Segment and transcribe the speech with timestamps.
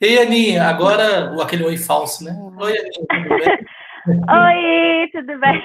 [0.00, 2.32] Ei, Aninha, agora aquele oi falso, né?
[2.58, 3.58] Oi, Aninha, tudo bem?
[4.32, 5.60] Oi, tudo bem?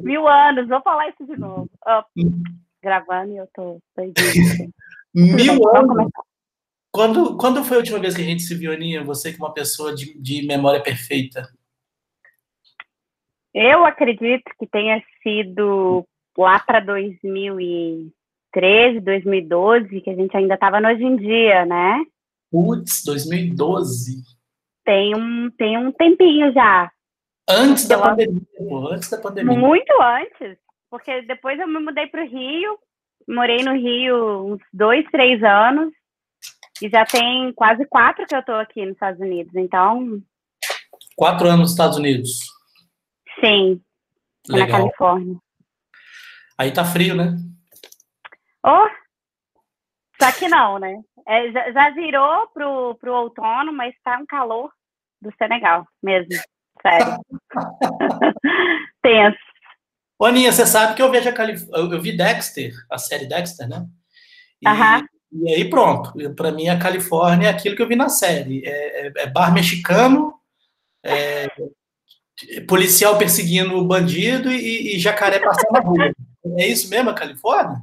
[0.02, 1.68] Mil anos, vou falar isso de novo.
[1.86, 2.02] Oh,
[2.82, 4.70] gravando e eu tô doidinha.
[5.14, 6.08] Mil anos?
[6.90, 9.04] Quando, quando foi a última vez que a gente se viu, Aninha?
[9.04, 11.46] Você que é uma pessoa de, de memória perfeita.
[13.52, 16.02] Eu acredito que tenha sido
[16.38, 22.02] lá para 2013, 2012, que a gente ainda estava no Hoje em Dia, né?
[22.50, 24.22] Putz, 2012.
[24.84, 26.90] Tem um, tem um tempinho já.
[27.48, 29.56] Antes da pandemia, pô, antes da pandemia.
[29.56, 30.58] Muito antes,
[30.90, 32.78] porque depois eu me mudei para o Rio,
[33.28, 35.92] morei no Rio uns dois, três anos,
[36.82, 40.20] e já tem quase quatro que eu estou aqui nos Estados Unidos, então...
[41.14, 42.40] Quatro anos nos Estados Unidos?
[43.40, 43.80] Sim,
[44.48, 44.66] Legal.
[44.66, 45.36] na Califórnia.
[46.58, 47.36] Aí tá frio, né?
[48.64, 48.88] Oh,
[50.20, 51.00] só que não, né?
[51.26, 54.70] É, já, já, virou pro, pro outono, mas tá um calor
[55.20, 56.28] do Senegal mesmo.
[56.80, 57.18] Sério.
[59.02, 59.38] Tenso.
[60.18, 61.66] Ô, Aninha, você sabe que eu vejo a Calif...
[61.72, 63.86] eu vi Dexter, a série Dexter, né?
[64.62, 66.12] E, e aí pronto.
[66.34, 68.62] Para mim, a Califórnia é aquilo que eu vi na série.
[68.64, 70.34] É, é, é bar mexicano,
[71.04, 71.48] é,
[72.66, 76.12] policial perseguindo o bandido e, e jacaré passando na rua.
[76.58, 77.78] É isso mesmo, a Califórnia?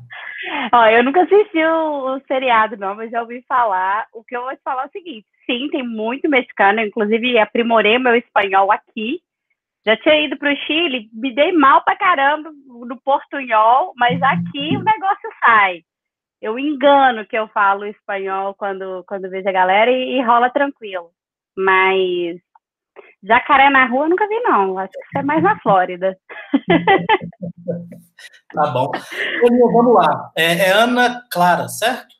[0.74, 4.08] Ó, eu nunca assisti o, o, seriado, não, mas já ouvi falar.
[4.14, 7.98] O que eu vou te falar é o seguinte: sim, tem muito mexicano, inclusive aprimorei
[7.98, 9.22] meu espanhol aqui.
[9.86, 14.78] Já tinha ido para o Chile, me dei mal pra caramba no portunhol, mas aqui
[14.78, 15.82] o negócio sai.
[16.42, 21.10] Eu engano que eu falo espanhol quando, quando vejo a galera e, e rola tranquilo.
[21.58, 22.40] Mas
[23.24, 24.78] Jacaré na rua nunca vi, não.
[24.78, 26.18] Acho que isso é mais na Flórida.
[28.54, 28.92] tá bom.
[29.72, 30.32] Vamos lá.
[30.38, 32.14] É, é, Ana Clara, certo?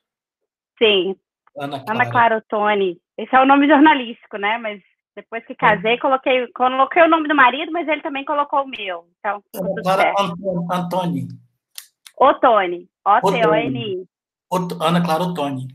[0.78, 1.14] Sim.
[1.58, 2.00] Ana Clara.
[2.00, 2.98] Ana Clara Ottoni.
[3.18, 4.56] Esse é o nome jornalístico, né?
[4.58, 4.80] Mas
[5.14, 9.06] depois que casei, coloquei, coloquei o nome do marido, mas ele também colocou o meu.
[9.18, 10.14] Então, Ana Clara
[10.72, 11.28] Antoni.
[12.18, 12.88] Otone.
[13.06, 14.06] O-T-O-N-I.
[14.80, 15.68] Ana Clara Ottoni.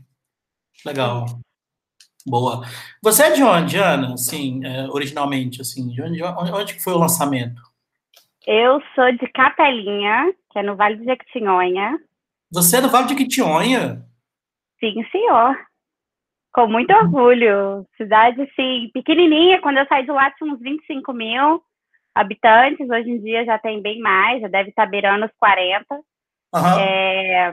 [0.84, 1.26] Legal.
[2.26, 2.66] Boa.
[3.02, 4.14] Você é de onde, Ana?
[4.14, 7.60] Assim, é, originalmente, assim, de onde, onde, onde foi o lançamento?
[8.46, 11.98] Eu sou de Capelinha, que é no Vale do Jequitinhonha.
[12.52, 14.04] Você é do Vale de Jequitinhonha?
[14.78, 15.56] Sim, senhor.
[16.52, 17.86] Com muito orgulho.
[17.96, 19.60] Cidade, assim, pequenininha.
[19.60, 21.62] Quando eu saí de lá, tinha uns 25 mil
[22.14, 22.88] habitantes.
[22.88, 25.94] Hoje em dia já tem bem mais, já deve estar beirando os 40.
[25.94, 26.80] Uhum.
[26.80, 27.52] É...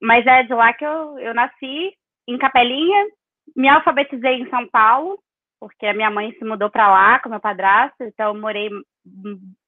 [0.00, 1.94] Mas é de lá que eu, eu nasci,
[2.26, 3.06] em Capelinha,
[3.56, 5.18] me alfabetizei em São Paulo,
[5.60, 8.68] porque a minha mãe se mudou para lá com meu padrasto, então eu morei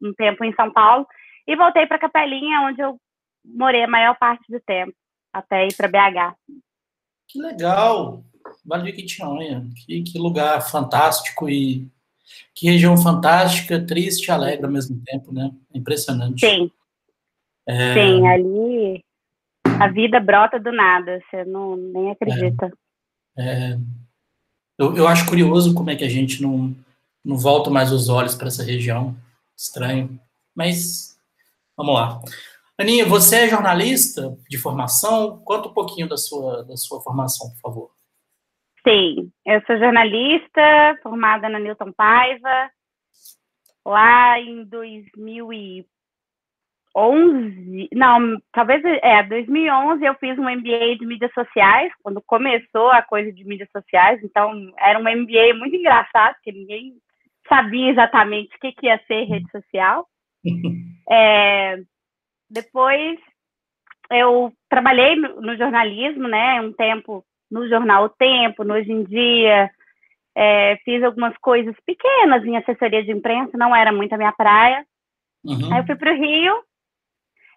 [0.03, 1.07] um tempo em São Paulo
[1.47, 2.99] e voltei para Capelinha, onde eu
[3.45, 4.93] morei a maior parte do tempo,
[5.33, 6.37] até ir para BH.
[7.29, 8.25] Que legal!
[8.65, 11.89] Vale do Quitinhonha, que, que lugar fantástico e
[12.55, 15.51] que região fantástica, triste e alegre ao mesmo tempo, né?
[15.73, 16.47] Impressionante.
[16.47, 16.71] Sim.
[17.67, 17.95] É...
[17.95, 19.05] Sim, ali
[19.81, 22.67] a vida brota do nada, você não nem acredita.
[22.67, 22.86] É.
[23.39, 23.77] É,
[24.79, 26.75] eu, eu acho curioso como é que a gente não,
[27.25, 29.17] não volta mais os olhos para essa região.
[29.57, 30.21] Estranho.
[30.55, 31.19] Mas
[31.77, 32.21] vamos lá.
[32.79, 35.39] Aninha, você é jornalista de formação?
[35.45, 37.91] Conta um pouquinho da sua, da sua formação, por favor.
[38.87, 40.61] Sim, eu sou jornalista,
[41.03, 42.71] formada na Newton Paiva.
[43.85, 45.87] Lá em 2000 e
[46.97, 53.03] 11, não, talvez é, 2011 eu fiz um MBA de mídias sociais, quando começou a
[53.03, 56.95] coisa de mídias sociais, então era um MBA muito engraçado, porque ninguém
[57.47, 60.07] sabia exatamente o que, que ia ser rede social.
[61.09, 61.77] É,
[62.51, 63.17] depois
[64.11, 69.05] eu trabalhei no, no, jornalismo, né, um tempo no jornal O Tempo, no Hoje em
[69.05, 69.71] Dia,
[70.37, 74.85] é, fiz algumas coisas pequenas em assessoria de imprensa, não era muito a minha praia.
[75.45, 75.73] Uhum.
[75.73, 76.61] Aí eu fui para o Rio,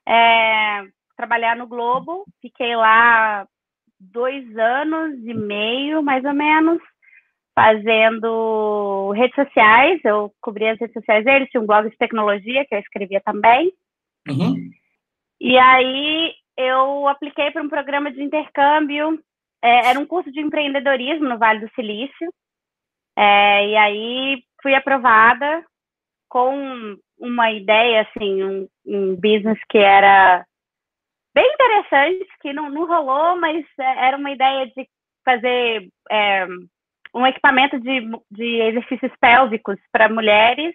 [0.09, 3.47] é, trabalhar no Globo, fiquei lá
[4.00, 6.81] dois anos e meio, mais ou menos,
[7.53, 10.00] fazendo redes sociais.
[10.03, 13.72] Eu cobria as redes sociais deles, tinha um blog de tecnologia que eu escrevia também.
[14.28, 14.72] Uhum.
[15.40, 19.20] E aí eu apliquei para um programa de intercâmbio.
[19.62, 22.34] É, era um curso de empreendedorismo no Vale do Silício.
[23.17, 25.64] É, e aí fui aprovada
[26.29, 30.45] com uma ideia, assim, um, um business que era
[31.33, 34.87] bem interessante, que não, não rolou, mas é, era uma ideia de
[35.23, 36.47] fazer é,
[37.13, 38.01] um equipamento de,
[38.31, 40.73] de exercícios pélvicos para mulheres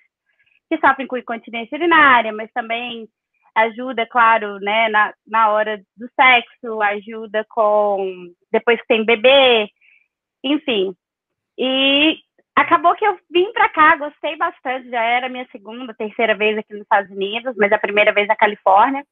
[0.69, 3.09] que sofrem com incontinência urinária, mas também
[3.55, 9.69] ajuda, claro, né, na, na hora do sexo, ajuda com depois que tem bebê.
[10.43, 10.95] enfim.
[11.57, 12.19] E
[12.55, 16.73] acabou que eu vim para cá, gostei bastante, já era minha segunda, terceira vez aqui
[16.73, 19.05] nos Estados Unidos, mas a primeira vez na Califórnia.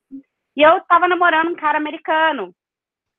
[0.56, 2.54] E eu estava namorando um cara americano,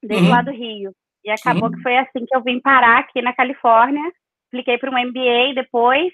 [0.01, 0.31] desde uhum.
[0.33, 0.93] lá do Rio.
[1.23, 1.75] E acabou uhum.
[1.75, 4.03] que foi assim que eu vim parar aqui na Califórnia.
[4.47, 6.13] Apliquei para um MBA depois.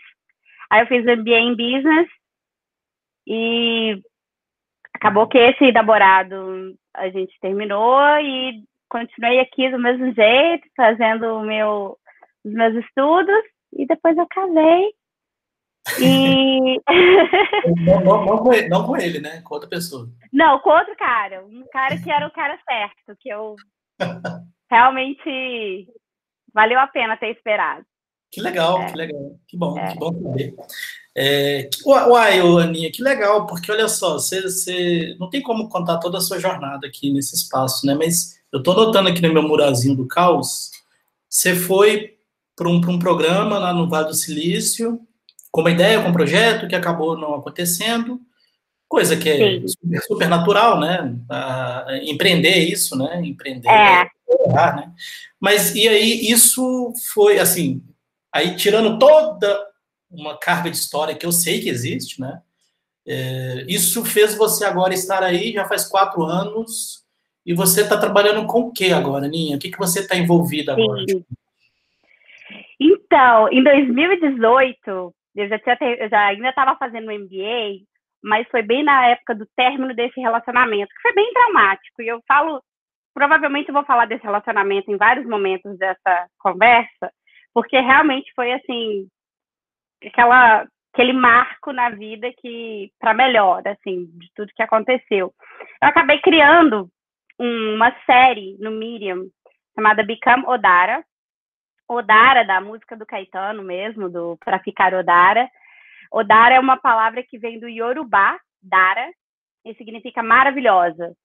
[0.70, 2.08] Aí eu fiz o MBA em Business.
[3.28, 4.02] E
[4.94, 11.98] acabou que esse elaborado a gente terminou e continuei aqui do mesmo jeito, fazendo meu,
[12.44, 13.44] os meus estudos.
[13.74, 14.94] E depois eu casei.
[16.00, 16.82] E.
[17.86, 19.42] não, não, não, com ele, não com ele, né?
[19.42, 20.10] Com outra pessoa.
[20.32, 21.44] Não, com outro cara.
[21.46, 23.56] Um cara que era o cara certo, que eu
[24.70, 25.88] realmente
[26.54, 27.86] valeu a pena ter esperado.
[28.32, 28.92] Que legal, é.
[28.92, 29.40] que legal.
[29.48, 29.92] Que bom, é.
[29.92, 30.56] que bom saber.
[31.16, 35.98] É, que, uai, Aninha, que legal, porque olha só, você, você não tem como contar
[35.98, 37.96] toda a sua jornada aqui nesse espaço, né?
[37.96, 40.72] Mas eu estou notando aqui no meu murazinho do caos,
[41.28, 42.19] você foi
[42.60, 45.00] para um, um programa lá no Vale do Silício,
[45.50, 48.20] com uma ideia, com um projeto que acabou não acontecendo,
[48.86, 51.16] coisa que é super, super, natural, né?
[52.04, 53.22] empreender isso, né?
[53.24, 54.10] Empreender, é.
[54.46, 54.92] Errar, né?
[55.40, 57.82] Mas e aí isso foi assim,
[58.30, 59.58] aí tirando toda
[60.12, 62.42] uma carga de história que eu sei que existe, né?
[63.08, 67.06] É, isso fez você agora estar aí, já faz quatro anos,
[67.46, 69.56] e você está trabalhando com o que agora, Ninha?
[69.56, 71.06] O que, que você está envolvida agora?
[71.10, 71.24] Sim.
[72.80, 77.86] Então, em 2018, eu já, tinha, eu já ainda estava fazendo o MBA,
[78.24, 82.02] mas foi bem na época do término desse relacionamento, que foi bem traumático.
[82.02, 82.62] E eu falo,
[83.14, 87.12] provavelmente eu vou falar desse relacionamento em vários momentos dessa conversa,
[87.54, 89.08] porque realmente foi assim,
[90.06, 95.34] aquela aquele marco na vida que para melhor, assim, de tudo que aconteceu.
[95.82, 96.90] Eu acabei criando
[97.40, 99.30] uma série no Medium
[99.76, 101.04] chamada Become Odara,
[101.90, 105.50] Odara, da música do Caetano mesmo, do Pra Ficar Odara.
[106.12, 109.12] Odara é uma palavra que vem do Yorubá, Dara,
[109.66, 111.16] e significa maravilhosa.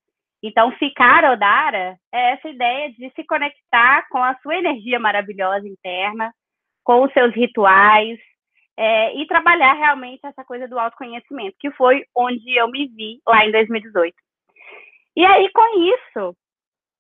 [0.43, 6.33] Então, ficar Odara é essa ideia de se conectar com a sua energia maravilhosa interna,
[6.83, 8.19] com os seus rituais,
[8.77, 13.45] é, e trabalhar realmente essa coisa do autoconhecimento, que foi onde eu me vi lá
[13.47, 14.15] em 2018.
[15.17, 16.37] E aí, com isso,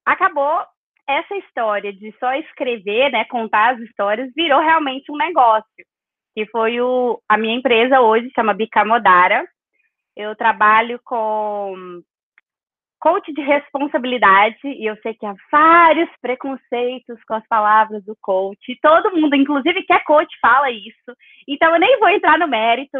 [0.06, 0.64] acabou
[1.08, 5.64] essa história de só escrever, né, contar as histórias, virou realmente um negócio.
[6.34, 9.46] Que foi o, a minha empresa hoje, chama Bicamodara.
[10.16, 12.02] Eu trabalho com
[13.04, 18.78] coach de responsabilidade, e eu sei que há vários preconceitos com as palavras do coach.
[18.80, 21.14] Todo mundo, inclusive que é coach, fala isso.
[21.46, 22.96] Então eu nem vou entrar no mérito.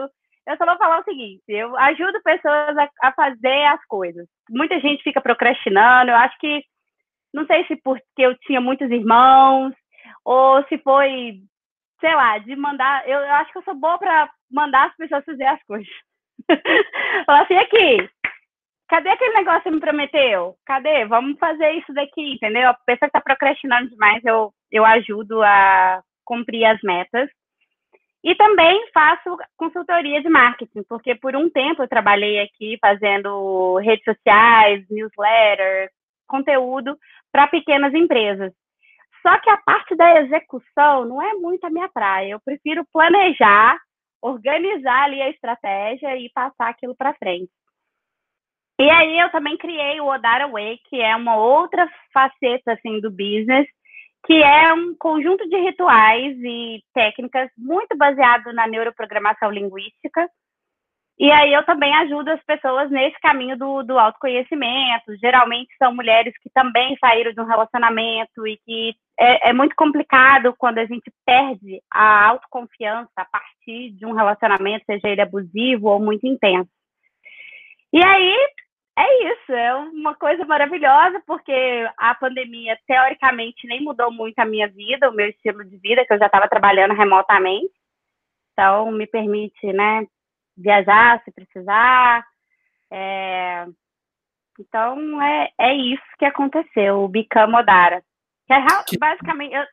[0.47, 4.27] Eu só vou falar o seguinte: eu ajudo pessoas a, a fazer as coisas.
[4.51, 6.11] Muita gente fica procrastinando.
[6.11, 6.63] Eu acho que
[7.35, 9.75] não sei se porque eu tinha muitos irmãos,
[10.25, 11.41] ou se foi,
[12.01, 13.07] sei lá, de mandar.
[13.09, 15.93] Eu, eu acho que eu sou boa para mandar as pessoas fazer as coisas.
[17.27, 18.09] Falar assim, aqui,
[18.89, 20.55] cadê aquele negócio que me prometeu?
[20.65, 21.05] Cadê?
[21.07, 22.69] Vamos fazer isso daqui, entendeu?
[22.69, 27.29] A pessoa está procrastinando demais, eu, eu ajudo a cumprir as metas.
[28.23, 34.05] E também faço consultoria de marketing, porque por um tempo eu trabalhei aqui fazendo redes
[34.05, 35.91] sociais, newsletter,
[36.27, 36.97] conteúdo
[37.35, 38.53] para pequenas empresas.
[39.21, 42.31] Só que a parte da execução não é muito a minha praia.
[42.31, 43.77] Eu prefiro planejar,
[44.23, 47.51] organizar ali a estratégia e passar aquilo para frente.
[48.81, 53.11] E aí eu também criei o Odara Way, que é uma outra faceta assim do
[53.11, 53.67] business,
[54.27, 60.29] que é um conjunto de rituais e técnicas muito baseado na neuroprogramação linguística,
[61.19, 65.17] e aí eu também ajudo as pessoas nesse caminho do, do autoconhecimento.
[65.21, 70.55] Geralmente são mulheres que também saíram de um relacionamento e que é, é muito complicado
[70.59, 76.01] quando a gente perde a autoconfiança a partir de um relacionamento, seja ele abusivo ou
[76.01, 76.69] muito intenso.
[77.93, 78.35] E aí
[78.99, 81.53] é isso, é uma coisa maravilhosa, porque
[81.97, 86.13] a pandemia, teoricamente, nem mudou muito a minha vida, o meu estilo de vida, que
[86.13, 87.73] eu já estava trabalhando remotamente.
[88.53, 90.07] Então, me permite, né,
[90.57, 92.25] viajar se precisar.
[92.91, 93.67] É...
[94.59, 98.03] Então, é, é isso que aconteceu, o Bicam Odara.
[98.47, 98.61] Que é
[98.99, 99.65] basicamente, eu...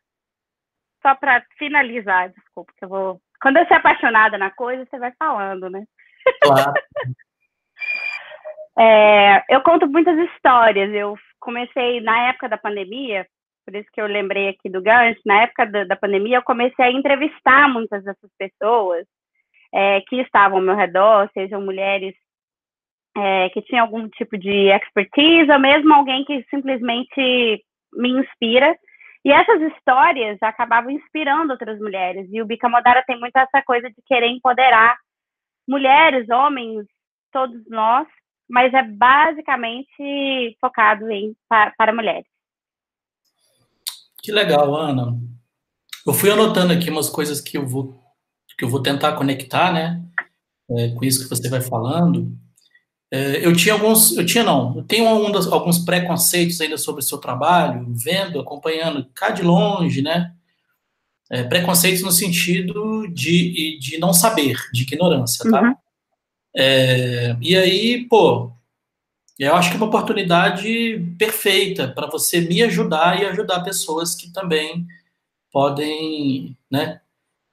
[1.02, 3.22] só para finalizar, desculpa, que eu vou.
[3.42, 5.84] Quando eu ser apaixonada na coisa, você vai falando, né?
[6.44, 6.74] Claro.
[8.78, 10.92] é, eu conto muitas histórias.
[10.94, 13.28] Eu comecei na época da pandemia,
[13.66, 15.20] por isso que eu lembrei aqui do gancho.
[15.26, 19.06] Na época da, da pandemia, eu comecei a entrevistar muitas dessas pessoas
[19.74, 22.13] é, que estavam ao meu redor, sejam mulheres
[23.16, 27.63] é, que tinham algum tipo de expertise, ou mesmo alguém que simplesmente
[27.94, 28.75] me inspira.
[29.24, 32.28] E essas histórias acabavam inspirando outras mulheres.
[32.32, 34.98] E o Bicamodara tem muito essa coisa de querer empoderar
[35.68, 36.86] mulheres, homens,
[37.32, 38.08] todos nós,
[38.50, 42.25] mas é basicamente focado em para, para mulheres.
[44.22, 45.13] Que legal, Ana.
[46.06, 48.00] Eu fui anotando aqui umas coisas que eu vou
[48.62, 50.00] que eu vou tentar conectar, né,
[50.70, 52.32] é, com isso que você vai falando.
[53.10, 57.01] É, eu tinha alguns, eu tinha não, eu tenho um dos, alguns preconceitos ainda sobre
[57.01, 60.32] o seu trabalho, vendo, acompanhando cá de longe, né?
[61.32, 65.62] É, preconceitos no sentido de, de não saber, de ignorância, tá?
[65.63, 65.75] Uhum.
[66.56, 68.51] É, e aí, pô,
[69.39, 74.32] eu acho que é uma oportunidade perfeita para você me ajudar e ajudar pessoas que
[74.32, 74.86] também
[75.51, 77.01] podem, né,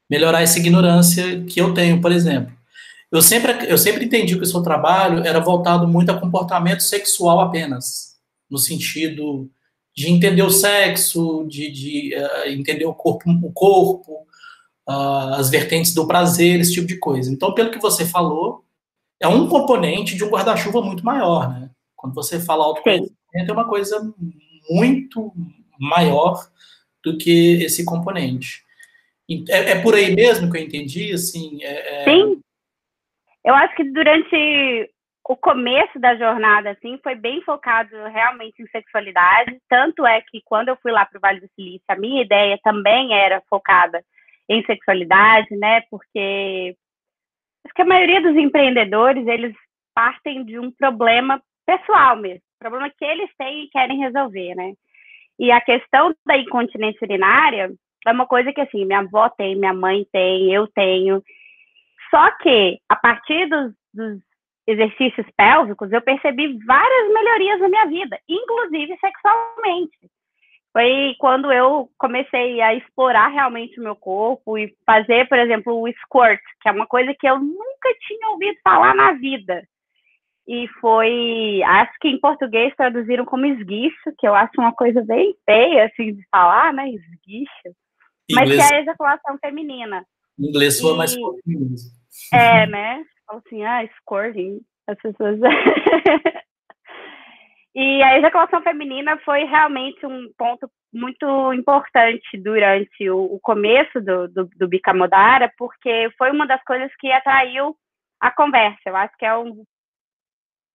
[0.08, 2.52] melhorar essa ignorância que eu tenho, por exemplo.
[3.10, 7.40] Eu sempre, eu sempre entendi que o seu trabalho era voltado muito a comportamento sexual
[7.40, 8.16] apenas,
[8.50, 9.50] no sentido
[9.94, 14.26] de entender o sexo, de, de uh, entender o corpo, o corpo
[14.88, 17.32] uh, as vertentes do prazer, esse tipo de coisa.
[17.32, 18.64] Então, pelo que você falou,
[19.20, 21.70] é um componente de um guarda-chuva muito maior, né?
[21.96, 24.14] Quando você fala autoconhecimento, é uma coisa
[24.70, 25.32] muito
[25.78, 26.48] maior
[27.04, 28.62] do que esse componente.
[29.50, 31.62] É, é por aí mesmo que eu entendi, assim?
[31.62, 32.04] É, é...
[32.04, 32.40] Sim,
[33.44, 34.90] eu acho que durante
[35.28, 39.58] o começo da jornada, assim, foi bem focado realmente em sexualidade.
[39.68, 42.58] Tanto é que quando eu fui lá para o Vale do Silício, a minha ideia
[42.64, 44.02] também era focada
[44.48, 45.82] em sexualidade, né?
[45.90, 46.74] Porque
[47.64, 49.54] acho que a maioria dos empreendedores, eles
[49.94, 54.72] partem de um problema pessoal mesmo, problema que eles têm e querem resolver, né?
[55.38, 57.70] E a questão da incontinência urinária
[58.08, 61.22] é uma coisa que, assim, minha avó tem, minha mãe tem, eu tenho.
[62.10, 64.20] Só que, a partir dos, dos
[64.66, 69.98] exercícios pélvicos, eu percebi várias melhorias na minha vida, inclusive sexualmente.
[70.72, 75.88] Foi quando eu comecei a explorar realmente o meu corpo e fazer, por exemplo, o
[75.88, 79.62] squirt, que é uma coisa que eu nunca tinha ouvido falar na vida.
[80.46, 85.34] E foi, acho que em português traduziram como esguicho, que eu acho uma coisa bem
[85.44, 87.76] feia, assim, de falar, né, esguicho.
[88.32, 90.04] Mas que é a ejaculação feminina.
[90.38, 91.74] Em inglês soa mais fofinho.
[92.32, 93.04] É, né?
[93.28, 94.60] Assim, ah, squirting.
[94.86, 95.38] As pessoas.
[97.74, 104.28] e a ejaculação feminina foi realmente um ponto muito importante durante o, o começo do,
[104.28, 107.76] do, do Bicamodara, porque foi uma das coisas que atraiu
[108.20, 108.80] a conversa.
[108.86, 109.62] Eu acho que é um,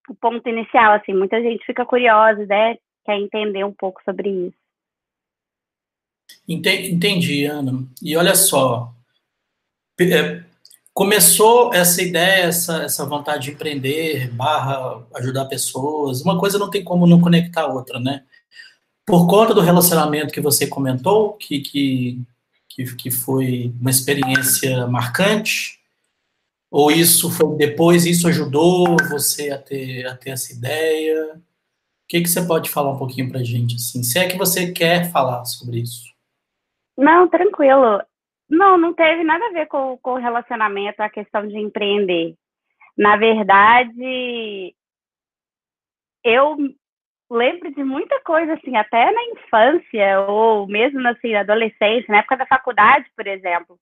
[0.10, 2.78] o ponto inicial, assim, muita gente fica curiosa, né?
[3.06, 4.62] Quer entender um pouco sobre isso.
[6.48, 7.86] Entendi, Ana.
[8.02, 8.94] E olha só,
[10.00, 10.44] é,
[10.94, 16.84] começou essa ideia, essa, essa vontade de empreender, barra ajudar pessoas, uma coisa não tem
[16.84, 18.24] como não conectar a outra, né?
[19.06, 22.25] Por conta do relacionamento que você comentou, que, que,
[22.96, 25.80] que, foi uma experiência marcante,
[26.72, 31.36] ou isso foi depois, isso ajudou você a ter, a ter essa ideia?
[31.36, 31.42] O
[32.08, 34.72] que, que você pode falar um pouquinho para a gente, assim, se é que você
[34.72, 36.12] quer falar sobre isso?
[36.98, 38.02] Não, tranquilo.
[38.50, 42.36] Não, não teve nada a ver com, o relacionamento, a questão de empreender.
[42.98, 44.76] Na verdade,
[46.24, 46.58] eu
[47.30, 52.38] lembro de muita coisa, assim, até na infância, ou mesmo assim, na adolescência, na época
[52.38, 53.78] da faculdade, por exemplo.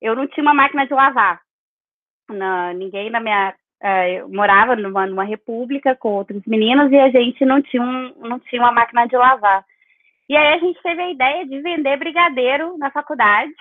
[0.00, 1.40] Eu não tinha uma máquina de lavar.
[2.28, 3.54] Não, ninguém na minha.
[3.82, 8.14] Uh, eu morava numa, numa república com outros meninos e a gente não tinha, um,
[8.20, 9.64] não tinha uma máquina de lavar.
[10.28, 13.52] E aí a gente teve a ideia de vender brigadeiro na faculdade,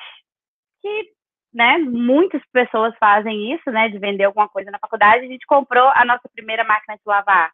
[0.82, 1.10] que,
[1.54, 5.26] né, muitas pessoas fazem isso, né, de vender alguma coisa na faculdade.
[5.26, 7.52] A gente comprou a nossa primeira máquina de lavar.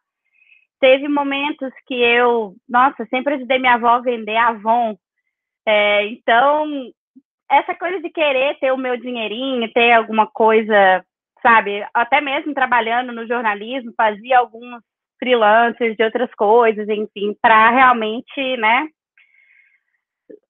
[0.80, 4.96] Teve momentos que eu, nossa, sempre ajudei minha avó a vender Avon.
[5.66, 6.90] É, então,
[7.50, 11.04] essa coisa de querer ter o meu dinheirinho, ter alguma coisa,
[11.42, 14.82] sabe, até mesmo trabalhando no jornalismo, fazia alguns
[15.18, 18.88] freelancers de outras coisas, enfim, para realmente, né,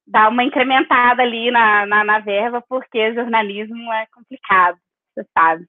[0.07, 4.79] dar uma incrementada ali na, na, na verba, porque jornalismo é complicado,
[5.15, 5.67] você sabe.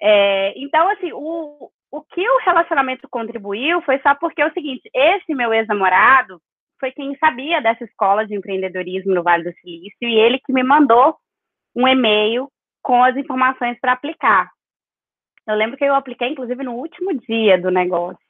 [0.00, 4.88] É, então, assim, o, o que o relacionamento contribuiu foi só porque é o seguinte,
[4.92, 6.40] esse meu ex-namorado
[6.80, 10.62] foi quem sabia dessa escola de empreendedorismo no Vale do Silício e ele que me
[10.62, 11.16] mandou
[11.74, 12.48] um e-mail
[12.82, 14.50] com as informações para aplicar.
[15.46, 18.23] Eu lembro que eu apliquei, inclusive, no último dia do negócio.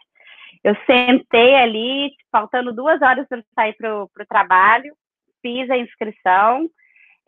[0.64, 4.96] Eu sentei ali, faltando duas horas para sair para o trabalho,
[5.42, 6.70] fiz a inscrição,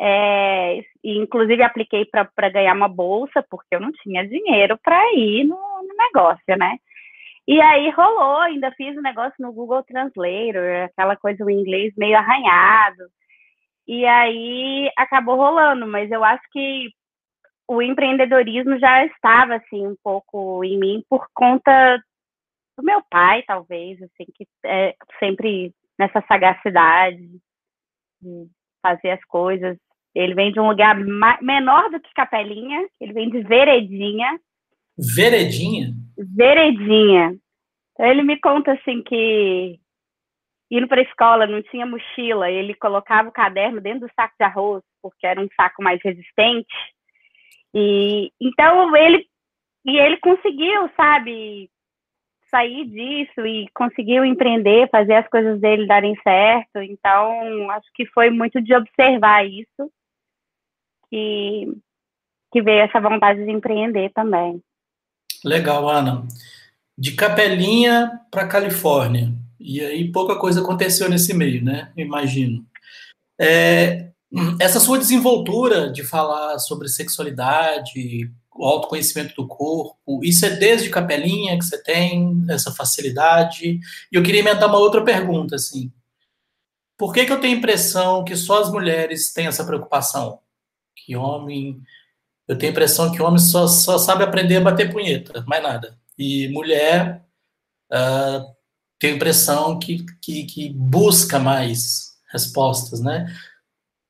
[0.00, 5.45] é, e inclusive apliquei para ganhar uma bolsa, porque eu não tinha dinheiro para ir
[5.45, 6.78] no, no, negócio, né?
[7.47, 12.16] E aí rolou, ainda fiz um negócio no Google Translator, aquela coisa o inglês meio
[12.16, 13.05] arranhado.
[13.87, 16.88] E aí acabou rolando, mas eu acho que
[17.69, 22.00] o empreendedorismo já estava assim um pouco em mim por conta
[22.76, 27.28] do meu pai, talvez, assim, que é sempre nessa sagacidade
[28.21, 28.49] de
[28.83, 29.76] fazer as coisas.
[30.14, 30.97] Ele vem de um lugar
[31.42, 34.38] menor do que Capelinha, ele vem de Veredinha.
[34.97, 35.92] Veredinha?
[36.16, 37.37] Veredinha.
[37.92, 39.78] Então, ele me conta assim que
[40.71, 44.45] indo para a escola não tinha mochila, ele colocava o caderno dentro do saco de
[44.45, 46.75] arroz, porque era um saco mais resistente.
[47.75, 49.26] E então ele
[49.85, 51.71] e ele conseguiu, sabe,
[52.50, 56.79] sair disso e conseguiu empreender, fazer as coisas dele darem certo.
[56.83, 59.91] Então, acho que foi muito de observar isso
[61.11, 61.73] que,
[62.53, 64.62] que veio essa vontade de empreender também.
[65.45, 66.26] Legal, Ana.
[66.97, 69.33] De Capelinha para Califórnia.
[69.59, 71.93] E aí pouca coisa aconteceu nesse meio, né?
[71.97, 72.65] Imagino.
[73.38, 74.11] É,
[74.61, 81.59] essa sua desenvoltura de falar sobre sexualidade, o autoconhecimento do corpo, isso é desde capelinha
[81.59, 83.81] que você tem essa facilidade?
[84.11, 85.93] E eu queria emendar uma outra pergunta, assim.
[86.99, 90.41] Por que, que eu tenho a impressão que só as mulheres têm essa preocupação?
[90.95, 91.81] Que homem...
[92.49, 95.99] Eu tenho a impressão que homem só, só sabe aprender a bater punheta, mais nada.
[96.17, 97.25] E mulher
[97.93, 98.55] uh,
[98.99, 103.27] tem a impressão que, que, que busca mais respostas, né?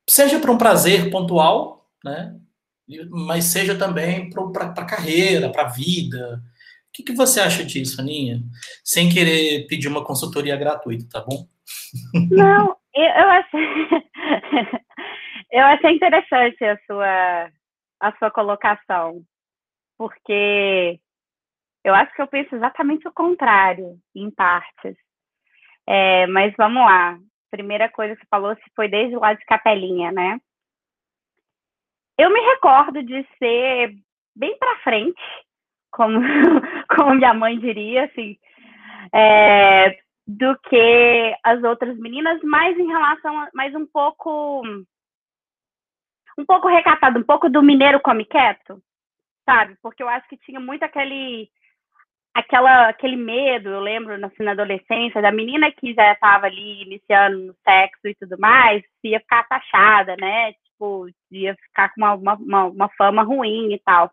[0.08, 2.36] Seja para um prazer pontual, né?
[3.10, 6.42] Mas seja também para a carreira, para a vida.
[6.88, 8.40] O que, que, você acha disso, Aninha?
[8.84, 11.46] Sem querer pedir uma consultoria gratuita, tá bom?
[12.30, 13.60] Não, eu, achei,
[15.52, 17.50] eu achei interessante a sua,
[18.00, 19.22] a sua colocação,
[19.98, 20.98] porque
[21.84, 24.96] eu acho que eu penso exatamente o contrário, em partes.
[25.86, 27.18] É, mas vamos lá.
[27.50, 30.40] Primeira coisa que você falou se foi desde o lado de capelinha, né?
[32.18, 33.94] Eu me recordo de ser
[34.34, 35.20] bem para frente,
[35.90, 36.18] como,
[36.94, 38.38] como minha mãe diria, assim,
[39.14, 44.62] é, do que as outras meninas, mais em relação, mais um pouco,
[46.38, 48.82] um pouco recatado, um pouco do mineiro come quieto,
[49.44, 49.76] sabe?
[49.82, 51.50] Porque eu acho que tinha muito aquele,
[52.34, 57.38] aquela, aquele medo, eu lembro assim, na adolescência, da menina que já estava ali iniciando
[57.38, 60.54] no sexo e tudo mais, ia ficar taxada, né?
[60.76, 64.10] Tipo, ia ficar com uma, uma, uma fama ruim e tal.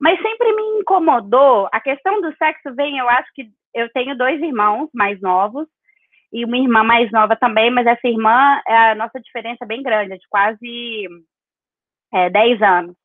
[0.00, 1.68] Mas sempre me incomodou.
[1.72, 5.66] A questão do sexo vem, eu acho que eu tenho dois irmãos mais novos
[6.32, 10.14] e uma irmã mais nova também, mas essa irmã, a nossa diferença é bem grande,
[10.14, 11.08] é de quase
[12.12, 12.96] é, 10 anos.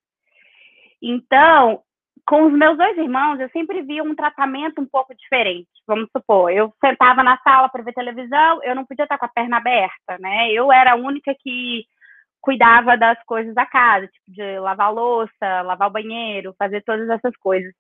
[1.01, 1.81] Então,
[2.25, 5.69] com os meus dois irmãos, eu sempre via um tratamento um pouco diferente.
[5.87, 9.31] Vamos supor, eu sentava na sala para ver televisão, eu não podia estar com a
[9.33, 10.51] perna aberta, né?
[10.51, 11.85] Eu era a única que
[12.41, 17.35] cuidava das coisas da casa, tipo de lavar louça, lavar o banheiro, fazer todas essas
[17.37, 17.73] coisas.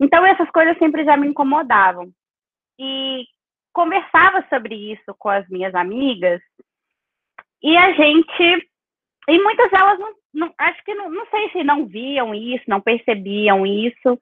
[0.00, 2.10] Então essas coisas sempre já me incomodavam.
[2.78, 3.24] E
[3.72, 6.40] conversava sobre isso com as minhas amigas
[7.62, 8.68] e a gente
[9.28, 12.80] e muitas delas não, não acho que não, não sei se não viam isso, não
[12.80, 14.18] percebiam isso,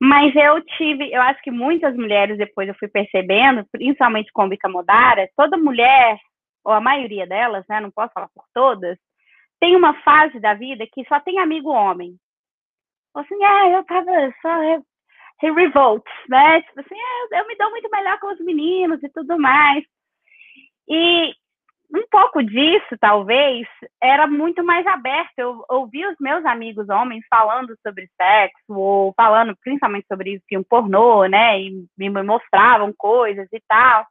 [0.00, 4.68] mas eu tive, eu acho que muitas mulheres depois eu fui percebendo, principalmente com Bica
[4.68, 6.18] Modara, toda mulher,
[6.64, 8.96] ou a maioria delas, né, não posso falar por todas,
[9.60, 12.16] tem uma fase da vida que só tem amigo homem.
[13.14, 14.10] Assim, ah, eu tava
[14.42, 14.82] só re
[15.40, 16.62] revolt, né?
[16.62, 19.84] Tipo assim, ah, eu me dou muito melhor com os meninos e tudo mais.
[20.88, 21.34] E
[21.94, 23.66] um pouco disso, talvez,
[24.02, 25.38] era muito mais aberto.
[25.38, 31.26] Eu ouvi os meus amigos homens falando sobre sexo, ou falando principalmente sobre filme pornô,
[31.26, 31.60] né?
[31.60, 34.06] E me mostravam coisas e tal.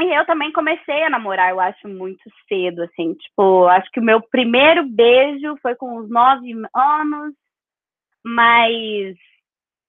[0.00, 3.14] E eu também comecei a namorar, eu acho, muito cedo, assim.
[3.14, 7.34] Tipo, acho que o meu primeiro beijo foi com uns nove anos,
[8.24, 9.16] mas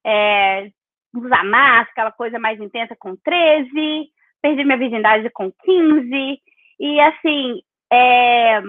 [0.05, 0.69] é,
[1.15, 4.09] usar máscara, aquela coisa mais intensa com 13,
[4.41, 6.41] perdi minha virgindade com 15,
[6.79, 7.61] e assim,
[7.91, 8.59] é,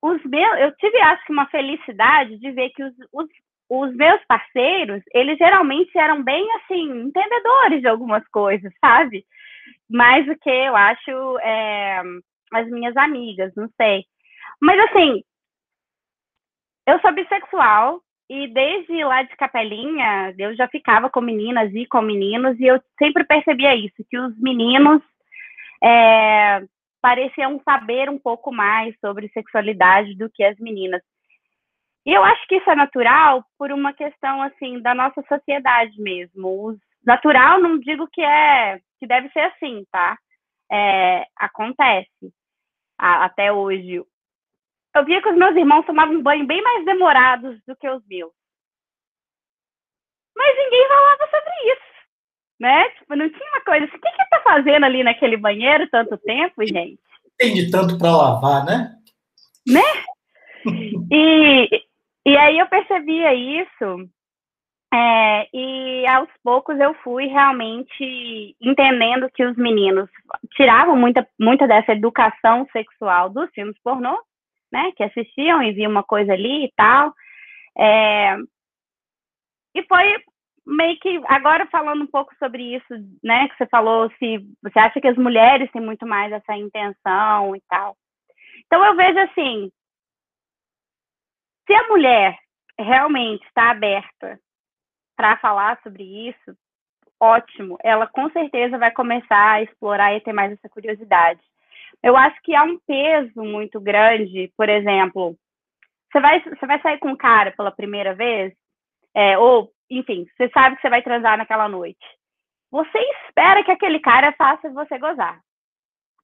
[0.00, 3.28] os meus, eu tive, acho que, uma felicidade de ver que os, os,
[3.68, 9.24] os meus parceiros, eles geralmente eram bem, assim, entendedores de algumas coisas, sabe?
[9.88, 12.02] Mais do que eu acho é,
[12.52, 14.04] as minhas amigas, não sei.
[14.60, 15.22] Mas assim,
[16.86, 22.02] eu sou bissexual e desde lá de Capelinha eu já ficava com meninas e com
[22.02, 25.02] meninos e eu sempre percebia isso, que os meninos
[25.82, 26.62] é,
[27.00, 31.02] pareciam saber um pouco mais sobre sexualidade do que as meninas.
[32.04, 36.66] E eu acho que isso é natural por uma questão assim da nossa sociedade mesmo.
[36.66, 40.16] Os natural, não digo que é que deve ser assim, tá?
[40.70, 42.32] É, acontece
[42.98, 44.02] a, até hoje.
[44.94, 48.32] Eu via que os meus irmãos tomavam banho bem mais demorados do que os meus.
[50.36, 52.06] Mas ninguém falava sobre isso,
[52.60, 52.88] né?
[52.90, 56.16] Tipo, não tinha uma coisa assim, o que que tá fazendo ali naquele banheiro tanto
[56.18, 57.00] tempo, gente?
[57.36, 58.94] Tem de tanto para lavar, né?
[59.66, 59.82] Né?
[61.12, 61.84] e,
[62.26, 64.08] e aí eu percebia isso
[64.92, 70.08] é, e aos poucos eu fui realmente entendendo que os meninos
[70.52, 74.18] tiravam muita, muita dessa educação sexual dos filmes pornô,
[74.72, 74.90] né?
[74.96, 77.12] Que assistiam e viam uma coisa ali e tal.
[77.76, 78.36] É,
[79.74, 80.24] e foi
[80.66, 83.48] meio que agora falando um pouco sobre isso, né?
[83.48, 87.60] Que você falou se você acha que as mulheres têm muito mais essa intenção e
[87.68, 87.94] tal.
[88.66, 89.70] Então eu vejo assim,
[91.66, 92.38] se a mulher
[92.78, 94.40] realmente está aberta
[95.18, 96.56] para falar sobre isso,
[97.20, 97.76] ótimo.
[97.82, 101.40] Ela com certeza vai começar a explorar e ter mais essa curiosidade.
[102.00, 105.36] Eu acho que há um peso muito grande, por exemplo,
[106.12, 108.54] você vai, você vai sair com um cara pela primeira vez,
[109.12, 112.06] é, ou, enfim, você sabe que você vai transar naquela noite.
[112.70, 115.40] Você espera que aquele cara faça você gozar.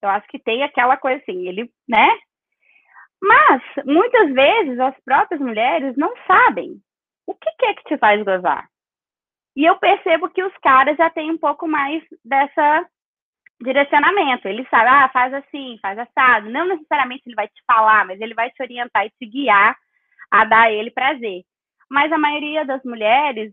[0.00, 2.16] Eu acho que tem aquela coisa assim, ele, né?
[3.20, 6.80] Mas, muitas vezes, as próprias mulheres não sabem
[7.26, 8.68] o que, que é que te faz gozar.
[9.56, 12.86] E eu percebo que os caras já têm um pouco mais dessa
[13.60, 14.48] direcionamento.
[14.48, 16.50] Ele sabe, ah, faz assim, faz assado.
[16.50, 19.76] Não necessariamente ele vai te falar, mas ele vai te orientar e te guiar
[20.30, 21.42] a dar ele prazer.
[21.88, 23.52] Mas a maioria das mulheres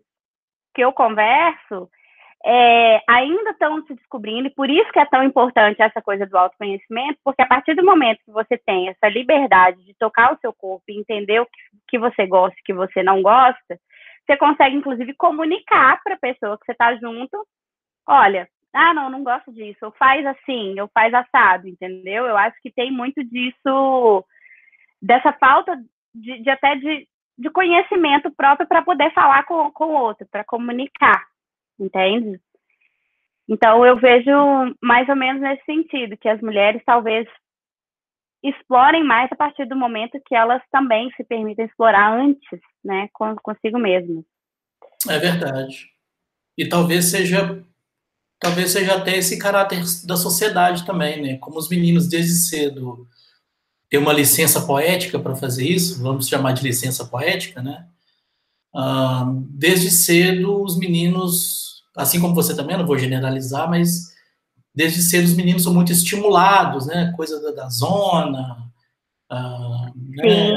[0.74, 1.90] que eu converso
[2.44, 6.38] é, ainda estão se descobrindo, e por isso que é tão importante essa coisa do
[6.38, 10.52] autoconhecimento, porque a partir do momento que você tem essa liberdade de tocar o seu
[10.52, 11.52] corpo e entender o que,
[11.90, 13.80] que você gosta e que você não gosta,
[14.26, 17.46] você consegue, inclusive, comunicar para a pessoa que você está junto,
[18.08, 22.26] olha, ah, não, não gosto disso, ou faz assim, ou faz assado, entendeu?
[22.26, 24.26] Eu acho que tem muito disso,
[25.02, 25.78] dessa falta
[26.14, 27.08] de, de até de,
[27.38, 31.26] de conhecimento próprio para poder falar com, o outro, para comunicar,
[31.80, 32.40] entende?
[33.50, 34.32] Então, eu vejo
[34.82, 37.28] mais ou menos nesse sentido, que as mulheres talvez
[38.44, 43.08] explorem mais a partir do momento que elas também se permitem explorar antes, né,
[43.44, 44.24] consigo mesmas.
[45.08, 45.90] É verdade.
[46.58, 47.64] E talvez seja
[48.40, 51.38] talvez seja até esse caráter da sociedade também, né?
[51.38, 53.08] Como os meninos desde cedo
[53.88, 57.88] têm uma licença poética para fazer isso, vamos chamar de licença poética, né?
[59.50, 64.11] desde cedo os meninos, assim como você também, não vou generalizar, mas
[64.74, 67.14] desde cedo os meninos são muito estimulados, né?
[67.16, 68.72] Coisa da, da zona.
[69.32, 70.52] Uh, né?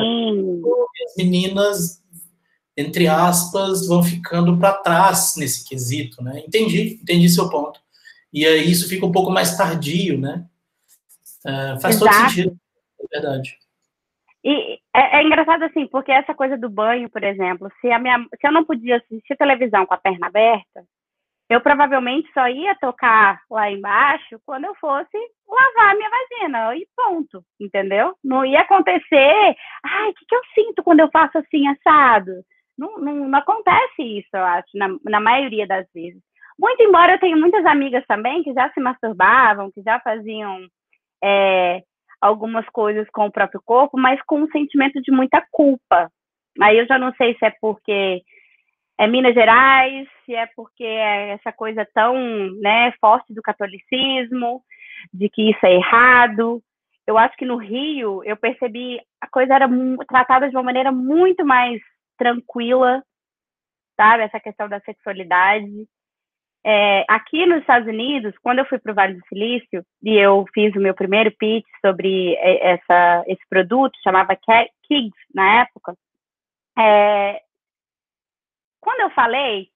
[1.07, 2.03] As meninas,
[2.77, 6.43] entre aspas, vão ficando para trás nesse quesito, né?
[6.47, 7.81] Entendi, entendi seu ponto.
[8.33, 10.47] E aí isso fica um pouco mais tardio, né?
[11.45, 12.17] Uh, faz Exato.
[12.17, 12.59] todo sentido,
[13.01, 13.59] é verdade.
[14.45, 18.19] E é, é, engraçado assim, porque essa coisa do banho, por exemplo, se, a minha,
[18.41, 20.85] se eu não podia assistir televisão com a perna aberta,
[21.55, 25.17] eu provavelmente só ia tocar lá embaixo quando eu fosse
[25.49, 28.15] lavar minha vagina e ponto, entendeu?
[28.25, 32.33] Não ia acontecer, ai, o que, que eu sinto quando eu faço assim assado?
[32.77, 36.21] Não, não, não acontece isso, eu acho, na, na maioria das vezes.
[36.59, 40.67] Muito embora eu tenha muitas amigas também que já se masturbavam, que já faziam
[41.23, 41.83] é,
[42.21, 46.11] algumas coisas com o próprio corpo, mas com um sentimento de muita culpa.
[46.61, 48.23] Aí eu já não sei se é porque
[48.99, 52.15] é Minas Gerais, se é porque é essa coisa tão
[52.61, 54.63] né, forte do catolicismo,
[55.13, 56.63] de que isso é errado.
[57.07, 59.69] Eu acho que no Rio eu percebi a coisa era
[60.09, 61.81] tratada de uma maneira muito mais
[62.17, 63.03] tranquila,
[63.97, 64.23] sabe?
[64.23, 65.87] Essa questão da sexualidade.
[66.67, 70.47] É, aqui nos Estados Unidos, quando eu fui para o Vale do Silício e eu
[70.55, 75.95] fiz o meu primeiro pitch sobre essa, esse produto, chamava Kigs na época,
[76.79, 77.43] é,
[78.85, 79.69] quando eu falei,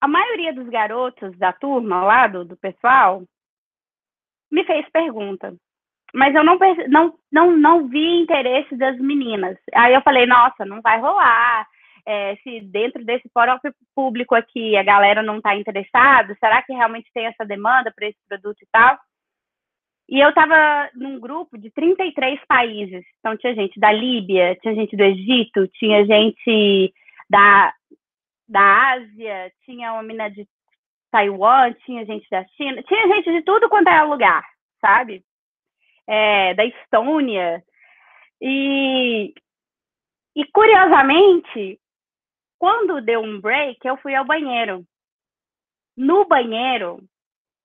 [0.00, 3.22] a maioria dos garotos da turma lá, do, pessoal,
[4.50, 5.54] me fez pergunta.
[6.12, 9.56] Mas eu não, não, não, não vi interesse das meninas.
[9.74, 11.66] Aí eu falei, nossa, não vai rolar.
[12.04, 17.08] É, se dentro desse próprio público aqui a galera não está interessada, será que realmente
[17.14, 18.98] tem essa demanda para esse produto e tal?
[20.08, 23.04] E eu estava num grupo de 33 países.
[23.20, 26.92] Então tinha gente da Líbia, tinha gente do Egito, tinha gente
[27.30, 27.72] da
[28.52, 30.46] da Ásia, tinha uma mina de
[31.10, 34.44] Taiwan, tinha gente da China, tinha gente de tudo quanto é lugar,
[34.80, 35.24] sabe?
[36.06, 37.62] É, da Estônia.
[38.40, 39.32] E,
[40.36, 41.80] e curiosamente,
[42.58, 44.84] quando deu um break, eu fui ao banheiro.
[45.96, 47.02] no banheiro,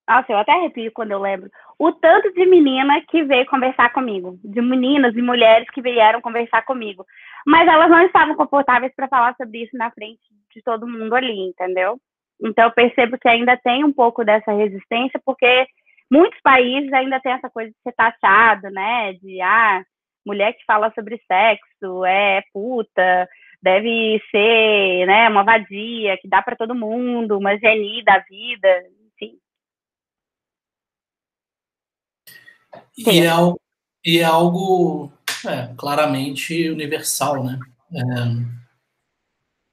[0.08, 4.39] nossa, eu até arrepio quando eu lembro, o tanto de menina que veio conversar comigo,
[4.43, 7.06] de meninas e mulheres que vieram conversar comigo.
[7.45, 11.39] Mas elas não estavam confortáveis para falar sobre isso na frente de todo mundo ali,
[11.48, 12.00] entendeu?
[12.41, 15.67] Então eu percebo que ainda tem um pouco dessa resistência, porque
[16.12, 19.13] muitos países ainda tem essa coisa de ser taxado, né?
[19.13, 19.84] De ah,
[20.26, 23.30] mulher que fala sobre sexo é puta,
[23.62, 29.38] deve ser, né, uma vadia que dá para todo mundo, uma genie da vida, enfim.
[32.98, 33.60] E é, algo,
[34.06, 35.12] e é algo
[35.48, 37.60] é, claramente universal, né?
[37.93, 38.66] É,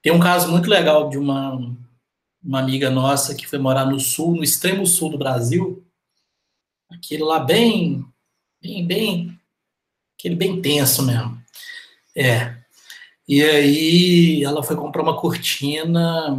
[0.04, 1.58] tem um caso muito legal de uma,
[2.44, 5.82] uma amiga nossa que foi morar no sul, no extremo sul do Brasil,
[6.90, 8.04] aquele lá bem,
[8.60, 9.40] bem, bem,
[10.18, 11.42] aquele bem tenso mesmo.
[12.14, 12.54] É.
[13.26, 16.38] E aí ela foi comprar uma cortina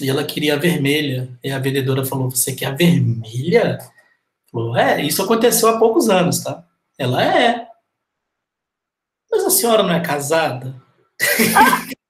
[0.00, 1.36] e ela queria a vermelha.
[1.42, 3.78] E a vendedora falou: Você quer a vermelha?
[4.48, 6.64] Falou: É, isso aconteceu há poucos anos, tá?
[6.96, 7.66] Ela é.
[9.28, 10.80] Mas a senhora não é casada?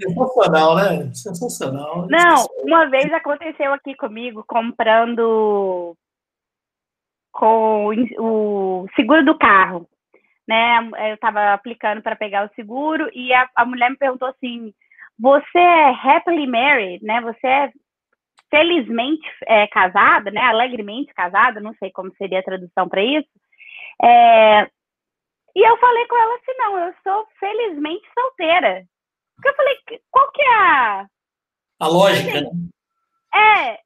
[0.00, 1.14] Sensacional, né?
[1.14, 2.06] Sensacional.
[2.08, 5.96] Não, uma vez aconteceu aqui comigo comprando
[7.32, 9.88] com o seguro do carro,
[10.48, 10.78] né?
[11.10, 14.72] Eu estava aplicando para pegar o seguro e a, a mulher me perguntou assim:
[15.18, 17.20] "Você é happily married, né?
[17.20, 17.72] Você é
[18.50, 20.40] felizmente é, casada, né?
[20.40, 23.28] Alegremente casada, não sei como seria a tradução para isso.
[24.02, 24.68] É,
[25.56, 28.84] e eu falei com ela assim, não, eu sou felizmente solteira.
[29.36, 29.76] Porque eu falei,
[30.10, 31.06] qual que é a.
[31.78, 32.50] A lógica, assim, né?
[33.34, 33.78] É, é,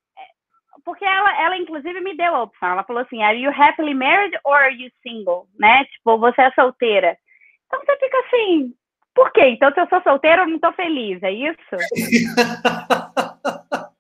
[0.84, 2.70] porque ela, ela inclusive me deu a opção.
[2.70, 5.48] Ela falou assim: Are you happily married or are you single?
[5.58, 5.84] Né?
[5.86, 7.18] Tipo, você é solteira.
[7.66, 8.74] Então você fica assim,
[9.14, 9.48] por quê?
[9.48, 11.58] Então, se eu sou solteira, eu não tô feliz, é isso?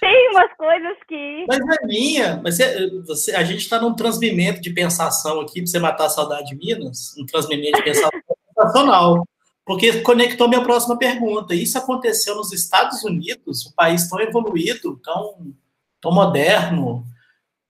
[0.00, 1.46] Tem umas coisas que.
[1.48, 2.40] Mas é minha.
[2.42, 6.10] Mas é, você, a gente está num transmimento de pensação aqui, para você matar a
[6.10, 8.10] saudade de Minas, um transmimento de pensação
[8.54, 9.24] sensacional
[9.64, 11.54] porque conectou minha próxima pergunta.
[11.54, 15.54] Isso aconteceu nos Estados Unidos, um país tão evoluído, tão,
[16.00, 17.04] tão moderno.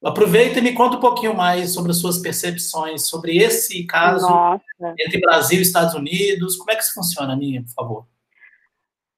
[0.02, 4.94] Aproveita e me conta um pouquinho mais sobre as suas percepções sobre esse caso Nossa.
[4.98, 6.56] entre Brasil e Estados Unidos.
[6.56, 8.06] Como é que isso funciona, Aninha, por favor?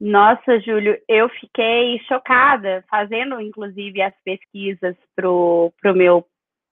[0.01, 6.27] Nossa, Júlio, eu fiquei chocada fazendo, inclusive, as pesquisas para o pro meu,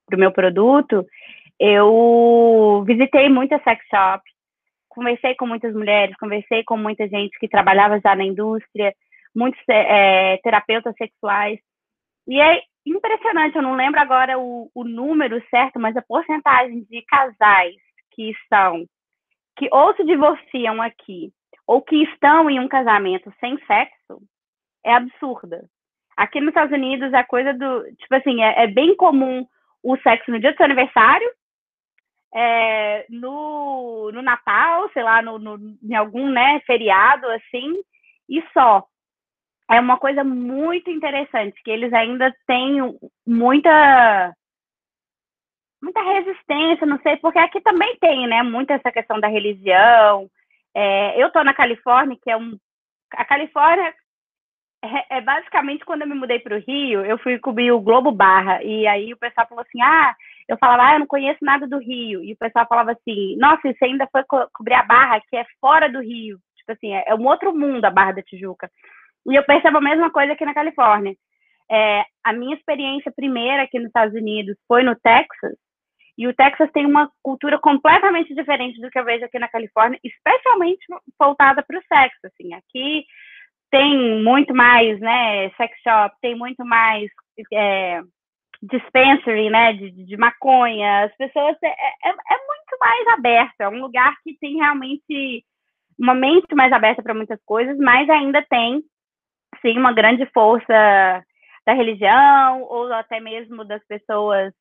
[0.07, 1.07] pro meu produto.
[1.59, 4.32] Eu visitei muitas sex shops,
[4.93, 8.95] conversei com muitas mulheres, conversei com muita gente que trabalhava já na indústria,
[9.35, 11.59] muitos é, terapeutas sexuais.
[12.29, 17.03] E é impressionante, eu não lembro agora o, o número certo, mas a porcentagem de
[17.03, 17.77] casais
[18.13, 18.85] que são,
[19.57, 21.33] que ou se divorciam aqui,
[21.67, 24.21] ou que estão em um casamento sem sexo,
[24.85, 25.65] é absurda.
[26.17, 27.85] Aqui nos Estados Unidos, a coisa do.
[27.97, 29.47] Tipo assim, é, é bem comum
[29.83, 31.29] o sexo no dia do seu aniversário,
[32.35, 37.73] é, no, no Natal, sei lá, no, no, em algum né, feriado assim,
[38.29, 38.85] e só.
[39.71, 44.35] É uma coisa muito interessante, que eles ainda têm muita
[45.83, 50.29] muita resistência, não sei, porque aqui também tem, né, muita essa questão da religião.
[50.75, 52.57] É, eu tô na Califórnia, que é um...
[53.15, 53.93] A Califórnia
[54.83, 58.13] é, é basicamente quando eu me mudei para o Rio, eu fui cobrir o Globo
[58.13, 60.15] Barra, e aí o pessoal falou assim, ah,
[60.49, 62.23] eu falava, ah, eu não conheço nada do Rio.
[62.23, 65.45] E o pessoal falava assim, nossa, você ainda foi co cobrir a Barra, que é
[65.61, 66.39] fora do Rio.
[66.57, 68.71] Tipo assim, é, é um outro mundo a Barra da Tijuca.
[69.27, 71.15] E eu percebo a mesma coisa aqui na Califórnia.
[71.71, 75.57] É, a minha experiência primeira aqui nos Estados Unidos foi no Texas,
[76.17, 79.99] e o Texas tem uma cultura completamente diferente do que eu vejo aqui na Califórnia,
[80.05, 80.85] especialmente
[81.19, 82.19] voltada para o sexo.
[82.27, 83.05] Assim, aqui
[83.71, 87.11] tem muito mais, né, sex shop, tem muito mais
[87.53, 88.03] é,
[88.63, 92.13] dispensary, né, de, de maconha, as pessoas é, é, é,
[92.47, 95.45] muito mais aberto, é um lugar que tem realmente
[95.99, 98.83] uma mente mais aberta para muitas coisas, mas ainda tem
[99.61, 101.25] sim uma grande força
[101.67, 104.53] da religião ou até mesmo das pessoas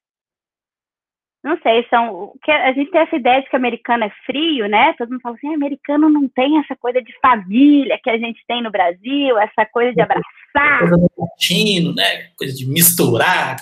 [1.43, 4.93] não sei, são que a gente tem essa ideia de que americano é frio, né?
[4.93, 8.61] Todo mundo fala assim, americano não tem essa coisa de família que a gente tem
[8.61, 10.79] no Brasil, essa coisa de abraçar.
[10.79, 12.29] Coisa do latino, né?
[12.37, 13.57] Coisa de misturar.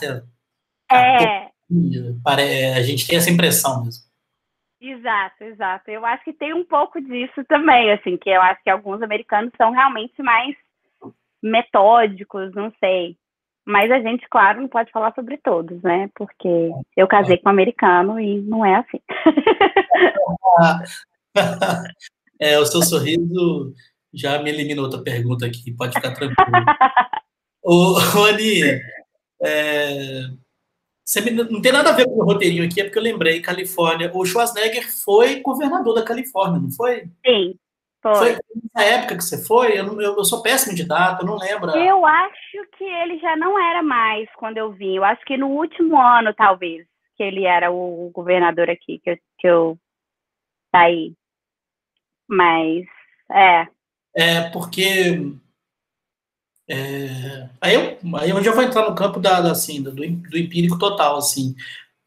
[0.91, 1.47] É.
[2.25, 4.03] A gente tem essa impressão mesmo.
[4.81, 5.91] Exato, exato.
[5.91, 9.51] Eu acho que tem um pouco disso também, assim, que eu acho que alguns americanos
[9.57, 10.55] são realmente mais
[11.41, 13.15] metódicos, não sei.
[13.69, 16.09] Mas a gente, claro, não pode falar sobre todos, né?
[16.15, 18.99] Porque eu casei com um americano e não é assim.
[22.41, 23.71] é, o seu sorriso
[24.11, 26.65] já me eliminou outra pergunta aqui, pode ficar tranquilo.
[27.63, 28.81] ô, ô, Aninha,
[29.39, 30.23] é,
[31.23, 34.09] me, não tem nada a ver com o roteirinho aqui, é porque eu lembrei, Califórnia,
[34.11, 37.03] o Schwarzenegger foi governador da Califórnia, não foi?
[37.23, 37.53] Sim,
[38.01, 38.15] foi.
[38.15, 38.37] Foi
[38.73, 39.77] na época que você foi?
[39.77, 41.71] Eu, eu, eu, sou péssimo de data, eu não lembro.
[41.71, 44.95] Eu acho que ele já não era mais quando eu vim.
[44.95, 46.85] Eu acho que no último ano, talvez,
[47.15, 49.77] que ele era o governador aqui, que eu, que eu
[50.73, 51.13] saí.
[52.27, 52.85] Mas,
[53.31, 53.67] é.
[54.15, 55.33] É, porque.
[56.71, 60.03] É, aí, eu, aí eu já vou entrar no campo da, da assim, do, do
[60.03, 61.17] empírico total.
[61.17, 61.55] assim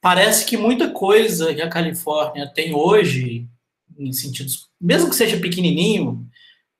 [0.02, 3.48] Parece que muita coisa que a Califórnia tem hoje,
[3.96, 6.26] em sentidos, mesmo que seja pequenininho,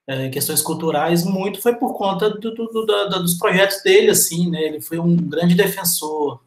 [0.07, 4.61] é, questões culturais, muito foi por conta do, do, da, dos projetos dele, assim, né?
[4.61, 6.43] Ele foi um grande defensor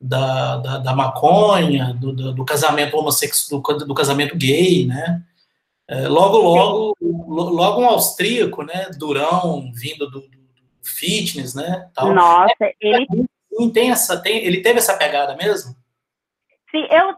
[0.00, 5.22] da, da, da maconha, do, do, do, casamento homossexual, do, casamento gay, né?
[5.86, 8.90] É, logo, logo, logo um austríaco, né?
[8.98, 10.22] Durão, vindo do,
[10.82, 11.88] fitness, né?
[11.94, 12.12] Tal.
[12.12, 15.74] Nossa, é, ele tem essa, tem, ele teve essa pegada mesmo?
[16.70, 17.14] Sim, eu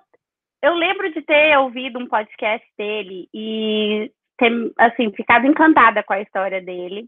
[0.62, 6.20] eu lembro de ter ouvido um podcast dele e ter assim ficado encantada com a
[6.20, 7.06] história dele,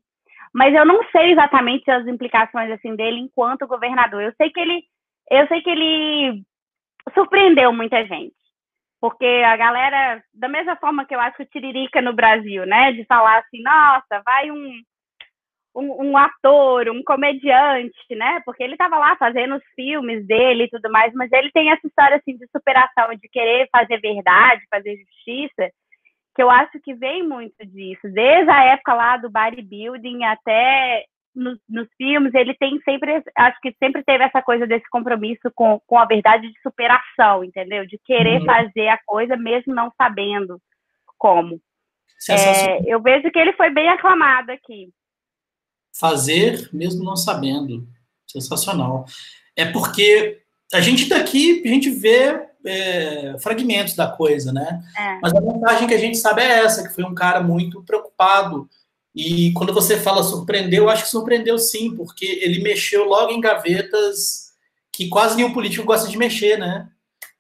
[0.53, 4.23] mas eu não sei exatamente as implicações assim dele enquanto governador.
[4.23, 4.83] Eu sei que ele
[5.31, 6.43] eu sei que ele
[7.15, 8.35] surpreendeu muita gente.
[9.01, 12.93] Porque a galera, da mesma forma que eu acho que o Tiririca no Brasil, né?
[12.93, 14.81] De falar assim, nossa, vai um,
[15.75, 18.41] um, um ator, um comediante, né?
[18.45, 21.87] Porque ele estava lá fazendo os filmes dele e tudo mais, mas ele tem essa
[21.87, 25.71] história assim de superação, de querer fazer verdade, fazer justiça,
[26.35, 28.09] que eu acho que vem muito disso.
[28.13, 33.75] Desde a época lá do bodybuilding até nos, nos, filmes, ele tem sempre, acho que
[33.79, 37.85] sempre teve essa coisa desse compromisso com, com a verdade de superação, entendeu?
[37.87, 38.47] De querer uhum.
[38.47, 40.61] fazer a coisa mesmo não sabendo
[41.19, 41.61] como.
[42.31, 44.89] É, eu vejo que ele foi bem aclamado aqui.
[45.99, 47.87] Fazer mesmo não sabendo.
[48.27, 49.07] Sensacional.
[49.57, 54.83] É porque a gente daqui, a gente vê é, fragmentos da coisa, né?
[54.97, 55.19] É.
[55.23, 58.69] Mas a vantagem que a gente sabe é essa, que foi um cara muito preocupado
[59.15, 63.41] e quando você fala surpreendeu, eu acho que surpreendeu sim, porque ele mexeu logo em
[63.41, 64.53] gavetas
[64.93, 66.89] que quase nenhum político gosta de mexer, né?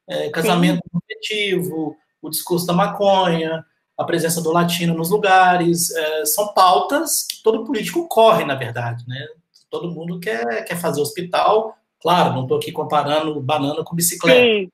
[0.06, 3.64] É, casamento efetivo, o discurso da maconha,
[3.96, 9.04] a presença do latino nos lugares, é, são pautas que todo político corre, na verdade,
[9.06, 9.26] né?
[9.70, 14.70] Todo mundo quer, quer fazer hospital, claro, não estou aqui comparando banana com bicicleta, sim.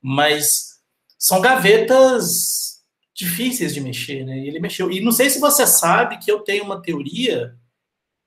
[0.00, 0.80] mas
[1.18, 2.82] são gavetas
[3.14, 4.38] difíceis de mexer, né?
[4.38, 4.90] Ele mexeu.
[4.90, 7.54] E não sei se você sabe que eu tenho uma teoria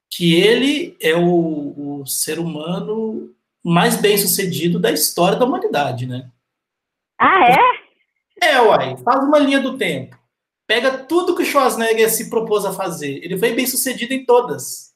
[0.10, 3.34] que ele é o, o ser humano
[3.64, 6.32] mais bem sucedido da história da humanidade, né?
[7.20, 8.48] Ah, é?
[8.50, 8.96] É, uai.
[8.98, 10.18] Faz uma linha do tempo.
[10.68, 13.24] Pega tudo que o Schwarzenegger se propôs a fazer.
[13.24, 14.94] Ele foi bem sucedido em todas.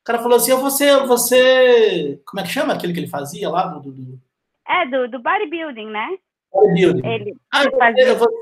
[0.00, 2.22] O cara falou assim: você, você.
[2.24, 3.66] Como é que chama aquele que ele fazia lá?
[3.66, 4.20] Do, do...
[4.68, 6.16] É, do, do bodybuilding, né?
[6.52, 7.06] Bodybuilding.
[7.06, 8.14] Ele, ah, ele fazia...
[8.14, 8.34] você,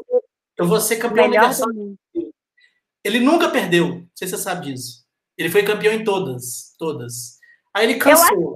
[0.58, 1.68] eu vou ser campeão universal.
[3.02, 3.88] Ele nunca perdeu.
[3.88, 5.06] Não sei se você sabe disso.
[5.38, 6.74] Ele foi campeão em todas.
[6.78, 7.38] Todas.
[7.74, 8.54] Aí ele cansou.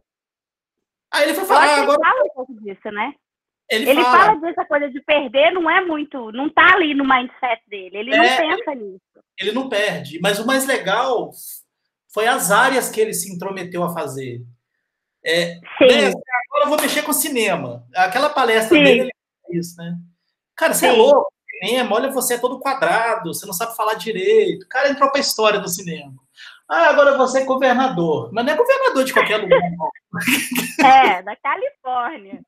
[1.11, 1.83] Aí ele foi falar.
[1.83, 1.99] agora...
[1.99, 3.15] Ele fala um pouco disso, né?
[3.75, 4.19] Ele, ele fala...
[4.27, 6.31] fala dessa coisa de perder, não é muito.
[6.33, 7.99] Não tá ali no mindset dele.
[7.99, 9.25] Ele é, não pensa ele, nisso.
[9.39, 10.19] Ele não perde.
[10.21, 11.31] Mas o mais legal
[12.13, 14.43] foi as áreas que ele se intrometeu a fazer.
[15.25, 15.55] É.
[15.81, 17.87] Né, agora eu vou mexer com cinema.
[17.95, 18.85] Aquela palestra Sim.
[18.85, 19.11] dele
[19.51, 19.97] é isso, né?
[20.55, 20.97] Cara, você é Sim.
[20.97, 21.35] é louco
[21.65, 24.65] cinema, olha você é todo quadrado, você não sabe falar direito.
[24.65, 26.13] O cara entrou para a história do cinema.
[26.69, 28.31] Ah, agora você é governador.
[28.33, 29.91] Mas não é governador de qualquer lugar, não.
[30.85, 32.41] É, da Califórnia.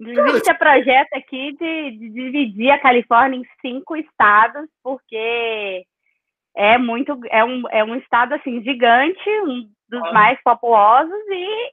[0.00, 5.84] Existe projeto aqui de, de, dividir a Califórnia em cinco estados, porque
[6.56, 11.72] é muito é um, é um estado assim gigante, um dos mais populosos e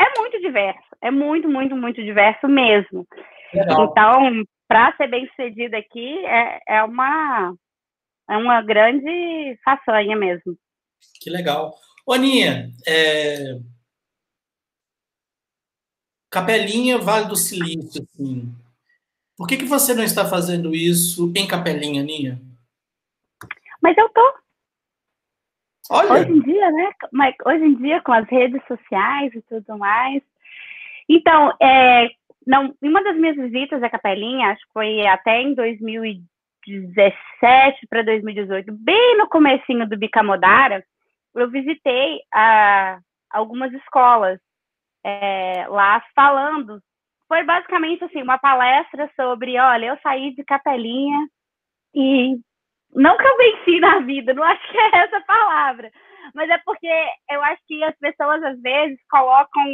[0.00, 3.06] é muito diverso, é muito, muito, muito diverso mesmo.
[3.52, 3.84] Legal.
[3.84, 7.54] Então, para ser bem sucedido aqui é, é uma
[8.28, 10.56] é uma grande façanha mesmo.
[11.20, 11.74] Que legal.
[12.06, 13.56] Oninha, é...
[16.30, 18.52] Capelinha, Vale do Silício, assim.
[19.36, 22.40] Por que, que você não está fazendo isso em Capelinha, Aninha?
[23.82, 24.34] Mas eu tô.
[25.90, 26.12] Olha.
[26.12, 26.90] Hoje em dia, né?
[27.12, 30.22] Mas hoje em dia, com as redes sociais e tudo mais.
[31.08, 32.08] Então, é,
[32.46, 38.02] não, em uma das minhas visitas à Capelinha, acho que foi até em 2017 para
[38.02, 40.84] 2018, bem no comecinho do Bicamodara,
[41.34, 42.98] eu visitei ah,
[43.30, 44.40] algumas escolas
[45.06, 46.82] é, lá falando.
[47.28, 51.28] Foi basicamente assim, uma palestra sobre, olha, eu saí de Capelinha
[51.94, 52.36] e
[52.92, 55.90] não que eu venci na vida, não acho que é essa palavra,
[56.34, 56.90] mas é porque
[57.30, 59.64] eu acho que as pessoas às vezes colocam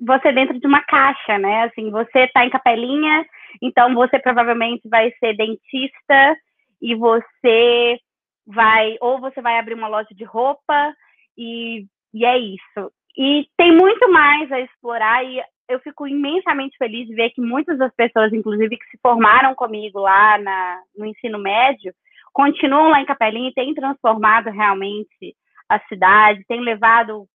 [0.00, 1.64] você dentro de uma caixa, né?
[1.64, 3.24] Assim, você está em capelinha,
[3.60, 6.36] então você provavelmente vai ser dentista
[6.80, 7.98] e você
[8.46, 10.94] vai ou você vai abrir uma loja de roupa
[11.36, 12.92] e, e é isso.
[13.16, 17.78] E tem muito mais a explorar e eu fico imensamente feliz de ver que muitas
[17.78, 21.94] das pessoas, inclusive que se formaram comigo lá na, no ensino médio,
[22.32, 25.36] continuam lá em Capelinha e têm transformado realmente
[25.68, 27.26] a cidade, têm levado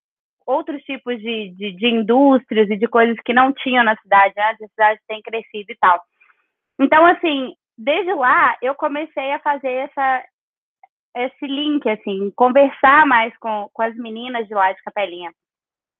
[0.45, 4.61] outros tipos de, de, de, indústrias e de coisas que não tinham na cidade antes,
[4.61, 6.01] a cidade tem crescido e tal.
[6.79, 10.23] Então, assim, desde lá eu comecei a fazer essa,
[11.17, 15.31] esse link, assim, conversar mais com, com as meninas de lá de Capelinha.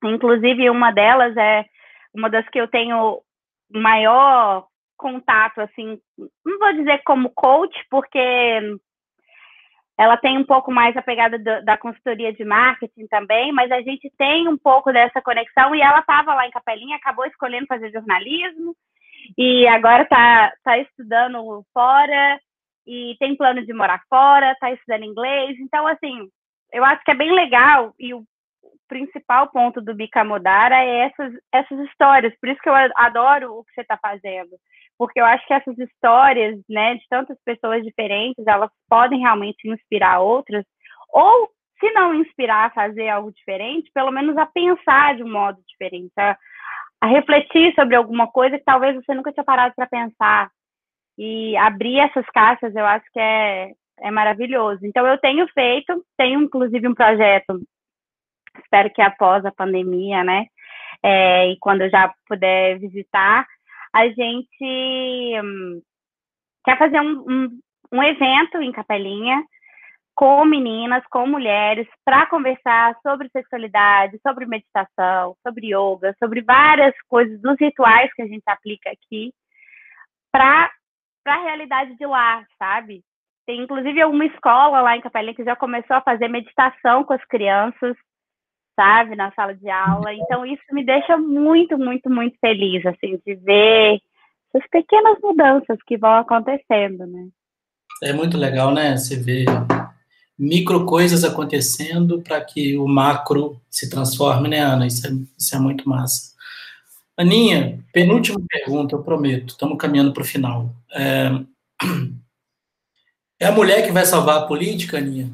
[0.03, 1.65] Inclusive, uma delas é
[2.13, 3.21] uma das que eu tenho
[3.69, 4.67] maior
[4.97, 8.19] contato, assim, não vou dizer como coach, porque
[9.97, 13.81] ela tem um pouco mais a pegada do, da consultoria de marketing também, mas a
[13.81, 17.91] gente tem um pouco dessa conexão e ela estava lá em Capelinha, acabou escolhendo fazer
[17.91, 18.75] jornalismo
[19.37, 22.39] e agora está tá estudando fora
[22.85, 25.57] e tem plano de morar fora, está estudando inglês.
[25.59, 26.29] Então, assim,
[26.71, 28.23] eu acho que é bem legal e o
[28.87, 32.33] principal ponto do Bicamodara é essas, essas histórias.
[32.39, 34.57] Por isso que eu adoro o que você está fazendo
[34.97, 40.19] porque eu acho que essas histórias, né, de tantas pessoas diferentes, elas podem realmente inspirar
[40.19, 40.65] outras,
[41.09, 45.59] ou se não inspirar a fazer algo diferente, pelo menos a pensar de um modo
[45.67, 46.35] diferente, a,
[47.01, 50.49] a refletir sobre alguma coisa que talvez você nunca tinha parado para pensar.
[51.19, 54.79] E abrir essas caixas, eu acho que é, é maravilhoso.
[54.83, 57.59] Então, eu tenho feito, tenho inclusive um projeto,
[58.59, 60.45] espero que após a pandemia, né,
[61.03, 63.45] é, e quando eu já puder visitar,
[63.93, 65.81] a gente hum,
[66.65, 67.59] quer fazer um, um,
[67.93, 69.43] um evento em Capelinha
[70.15, 77.39] com meninas, com mulheres, para conversar sobre sexualidade, sobre meditação, sobre yoga, sobre várias coisas
[77.39, 79.31] dos rituais que a gente aplica aqui
[80.31, 80.71] para
[81.27, 83.03] a realidade de lá, sabe?
[83.45, 87.23] Tem inclusive uma escola lá em Capelinha que já começou a fazer meditação com as
[87.25, 87.95] crianças
[88.77, 90.13] sabe, na sala de aula.
[90.13, 93.99] Então isso me deixa muito, muito, muito feliz, assim, de ver
[94.53, 97.27] essas pequenas mudanças que vão acontecendo, né?
[98.03, 98.95] É muito legal, né?
[98.95, 99.45] Você vê
[100.37, 104.85] micro coisas acontecendo para que o macro se transforme, né, Ana?
[104.85, 106.37] Isso é, isso é muito massa.
[107.17, 109.49] Aninha, penúltima pergunta, eu prometo.
[109.49, 110.69] Estamos caminhando para o final.
[110.93, 111.31] É...
[113.41, 115.27] é a mulher que vai salvar a política, Aninha?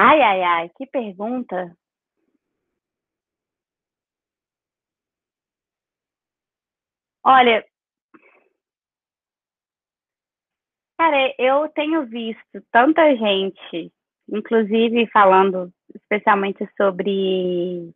[0.00, 1.76] Ai, ai, ai, que pergunta.
[7.24, 7.64] Olha,
[10.96, 13.92] cara, eu tenho visto tanta gente,
[14.28, 17.92] inclusive falando especialmente sobre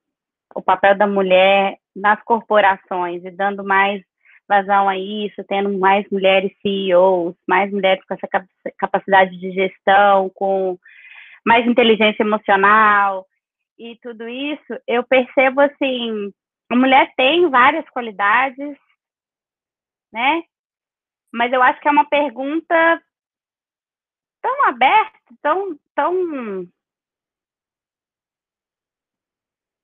[0.57, 4.03] o papel da mulher nas corporações e dando mais
[4.49, 8.29] vazão a isso, tendo mais mulheres CEOs, mais mulheres com essa
[8.77, 10.77] capacidade de gestão, com
[11.47, 13.27] mais inteligência emocional
[13.79, 16.33] e tudo isso, eu percebo assim,
[16.71, 18.77] a mulher tem várias qualidades,
[20.13, 20.43] né?
[21.33, 23.03] Mas eu acho que é uma pergunta
[24.41, 26.69] tão aberta, tão, tão.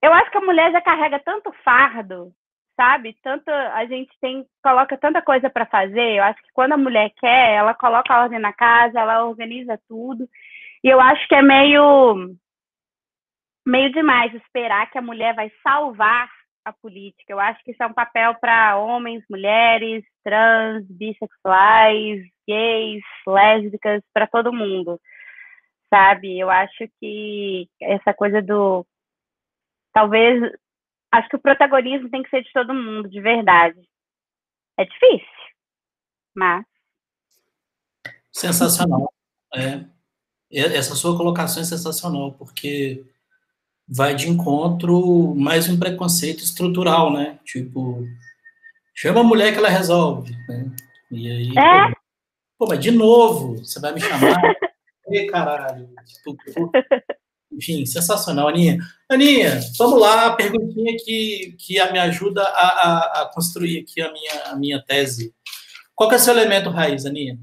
[0.03, 2.33] Eu acho que a mulher já carrega tanto fardo,
[2.77, 3.17] sabe?
[3.23, 6.19] Tanto a gente tem coloca tanta coisa para fazer.
[6.19, 9.81] Eu acho que quando a mulher quer, ela coloca a ordem na casa, ela organiza
[9.89, 10.29] tudo.
[10.83, 12.35] E eu acho que é meio
[13.67, 16.31] meio demais esperar que a mulher vai salvar
[16.65, 17.33] a política.
[17.33, 24.27] Eu acho que isso é um papel para homens, mulheres, trans, bissexuais, gays, lésbicas, para
[24.27, 25.01] todo mundo.
[25.91, 26.39] Sabe?
[26.39, 28.87] Eu acho que essa coisa do
[29.93, 30.41] talvez
[31.13, 33.81] acho que o protagonismo tem que ser de todo mundo, de verdade.
[34.79, 35.29] É difícil,
[36.35, 36.65] mas
[38.31, 39.13] sensacional.
[39.55, 39.85] É,
[40.51, 43.05] essa sua colocação é sensacional, porque
[43.89, 47.39] vai de encontro mais um preconceito estrutural, né?
[47.45, 48.05] Tipo,
[48.95, 50.71] chama a mulher que ela resolve, né?
[51.11, 51.93] E aí, é?
[52.59, 54.37] pô, mas de novo, você vai me chamar?
[55.11, 55.89] Ei, caralho.
[56.05, 56.71] Tipo,
[57.51, 58.79] enfim, sensacional, Aninha.
[59.09, 64.13] Aninha, vamos lá, a perguntinha que, que me ajuda a, a, a construir aqui a
[64.13, 65.35] minha, a minha tese.
[65.95, 67.39] Qual é o seu elemento raiz, Aninha?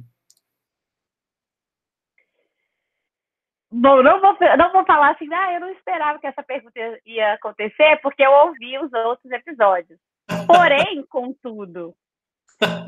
[3.77, 7.33] Bom, não vou, não vou falar assim, ah, eu não esperava que essa pergunta ia
[7.33, 9.99] acontecer, porque eu ouvi os outros episódios.
[10.47, 11.93] Porém, contudo,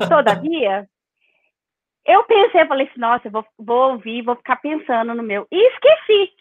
[0.08, 0.88] todavia,
[2.06, 5.46] eu pensei, eu falei assim, nossa, eu vou, vou ouvir, vou ficar pensando no meu.
[5.52, 6.32] E esqueci.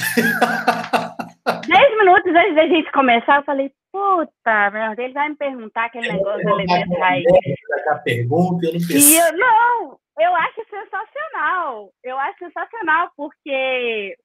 [1.68, 6.10] Dez minutos antes da gente começar, eu falei, puta, meu, ele vai me perguntar aquele
[6.10, 7.24] negócio do elemento raiz.
[7.88, 11.92] A pergunta, eu não E eu, não, eu acho sensacional.
[12.02, 14.16] Eu acho sensacional, porque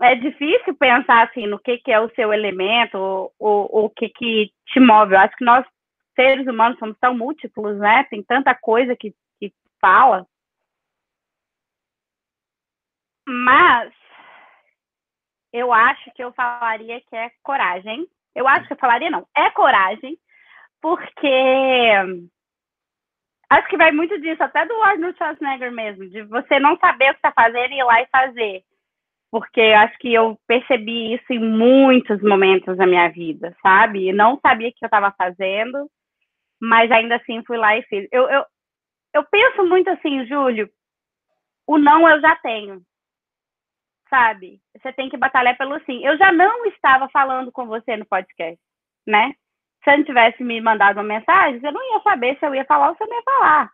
[0.00, 2.98] é difícil pensar assim no que, que é o seu elemento,
[3.38, 5.14] o, o que, que te move.
[5.14, 5.66] Eu acho que nós,
[6.14, 8.04] seres humanos, somos tão múltiplos, né?
[8.04, 10.26] Tem tanta coisa que, que fala.
[13.26, 13.92] Mas
[15.52, 18.08] eu acho que eu falaria que é coragem.
[18.34, 20.18] Eu acho que eu falaria não, é coragem,
[20.80, 21.28] porque
[23.52, 27.14] acho que vai muito disso, até do Arnold Schwarzenegger mesmo, de você não saber o
[27.14, 28.62] que está fazendo e ir lá e fazer.
[29.30, 34.08] Porque acho que eu percebi isso em muitos momentos da minha vida, sabe?
[34.08, 35.90] Eu não sabia o que eu estava fazendo,
[36.60, 38.06] mas ainda assim fui lá e fiz.
[38.12, 38.44] Eu, eu,
[39.14, 40.68] eu penso muito assim, Júlio,
[41.66, 42.82] o não eu já tenho
[44.12, 44.60] sabe?
[44.76, 46.04] Você tem que batalhar pelo sim.
[46.04, 48.60] Eu já não estava falando com você no podcast,
[49.06, 49.32] né?
[49.84, 52.90] Se não tivesse me mandado uma mensagem, eu não ia saber se eu ia falar
[52.90, 53.70] ou se eu não ia falar.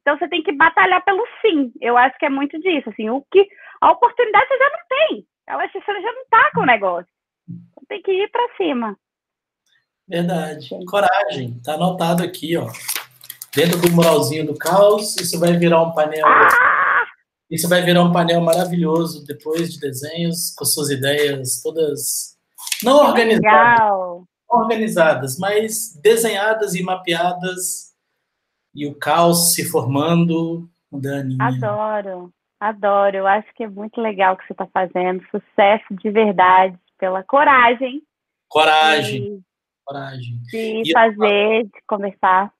[0.00, 1.72] Então você tem que batalhar pelo sim.
[1.80, 3.46] Eu acho que é muito disso, assim, o que
[3.80, 5.26] a oportunidade você já não tem.
[5.46, 7.10] Ela você já não tá com o negócio.
[7.48, 8.96] Você tem que ir para cima.
[10.08, 10.68] Verdade.
[10.86, 11.60] Coragem.
[11.62, 12.66] Tá anotado aqui, ó.
[13.54, 16.26] Dentro do muralzinho do caos, isso vai virar um painel.
[16.26, 17.04] Ah!
[17.50, 22.36] Isso vai virar um painel maravilhoso depois de desenhos, com suas ideias todas
[22.82, 24.24] não organizadas, Legal.
[24.58, 27.94] Organizadas, mas desenhadas e mapeadas
[28.74, 31.36] e o caos se formando, Dani.
[31.40, 33.16] Adoro, adoro.
[33.16, 35.22] Eu acho que é muito legal o que você está fazendo.
[35.30, 38.02] Sucesso de verdade, pela coragem.
[38.48, 39.36] Coragem.
[39.36, 39.42] De,
[39.84, 40.42] coragem.
[40.50, 42.52] De e fazer, eu, de conversar.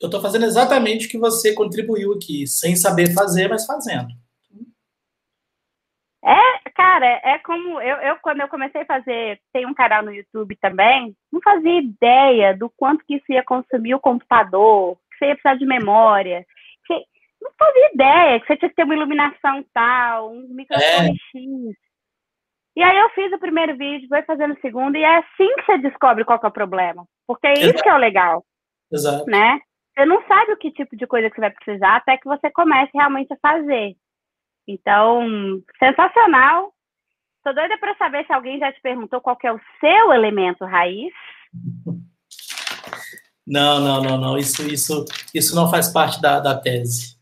[0.00, 4.08] Eu estou fazendo exatamente o que você contribuiu aqui, sem saber fazer, mas fazendo.
[6.24, 10.14] É, cara, é como eu, eu, quando eu comecei a fazer, tem um canal no
[10.14, 15.26] YouTube também, não fazia ideia do quanto que isso ia consumir o computador, que você
[15.26, 16.42] ia precisar de memória,
[16.86, 16.94] que
[17.42, 21.38] não fazia ideia que você tinha que ter uma iluminação tal, um microfone é.
[21.38, 21.76] X.
[22.76, 25.66] E aí eu fiz o primeiro vídeo, vou fazendo o segundo, e é assim que
[25.66, 27.04] você descobre qual é o problema.
[27.26, 27.74] Porque é Exato.
[27.74, 28.42] isso que é o legal.
[28.90, 29.26] Exato.
[29.26, 29.60] Né?
[29.94, 32.50] Você não sabe o que tipo de coisa que você vai precisar até que você
[32.50, 33.94] comece realmente a fazer.
[34.70, 35.26] Então,
[35.78, 36.72] sensacional.
[37.38, 41.12] Estou doida para saber se alguém já te perguntou qual é o seu elemento raiz.
[43.46, 44.38] Não, não, não, não.
[44.38, 45.04] Isso, isso,
[45.34, 47.16] isso não faz parte da, da tese.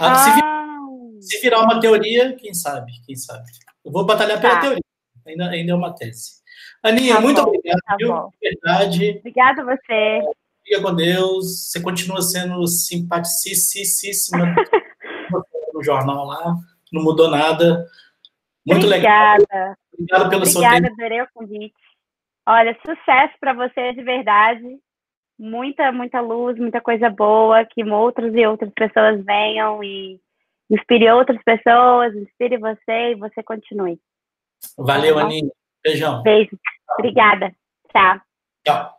[0.00, 0.86] Ah, se, vir, ah.
[1.20, 2.92] se, virar uma teoria, quem sabe?
[3.04, 3.44] Quem sabe?
[3.84, 4.60] Eu vou batalhar pela tá.
[4.62, 4.80] teoria.
[5.26, 6.40] Ainda, ainda é uma tese.
[6.82, 7.78] Aninha, tá muito bom, obrigado.
[7.84, 8.30] Tá viu?
[8.40, 9.18] Verdade.
[9.18, 10.20] Obrigada a você.
[10.64, 11.68] Fica com Deus.
[11.68, 14.54] Você continua sendo simpaticíssima
[15.74, 16.56] no jornal lá
[16.96, 17.86] não mudou nada.
[18.66, 19.44] Muito Obrigada.
[19.52, 19.74] legal.
[19.92, 20.92] Obrigado pelo Obrigada, seu tempo.
[20.92, 21.74] adorei o convite.
[22.48, 24.78] Olha, sucesso para você de verdade.
[25.38, 30.18] Muita, muita luz, muita coisa boa, que outras e outras pessoas venham e
[30.70, 33.98] inspire outras pessoas, inspire você e você continue.
[34.78, 35.50] Valeu, tá Aninha.
[35.84, 36.22] Beijão.
[36.22, 36.58] Beijo.
[36.98, 37.52] Obrigada.
[37.92, 38.20] Tchau.
[38.64, 38.95] Tchau.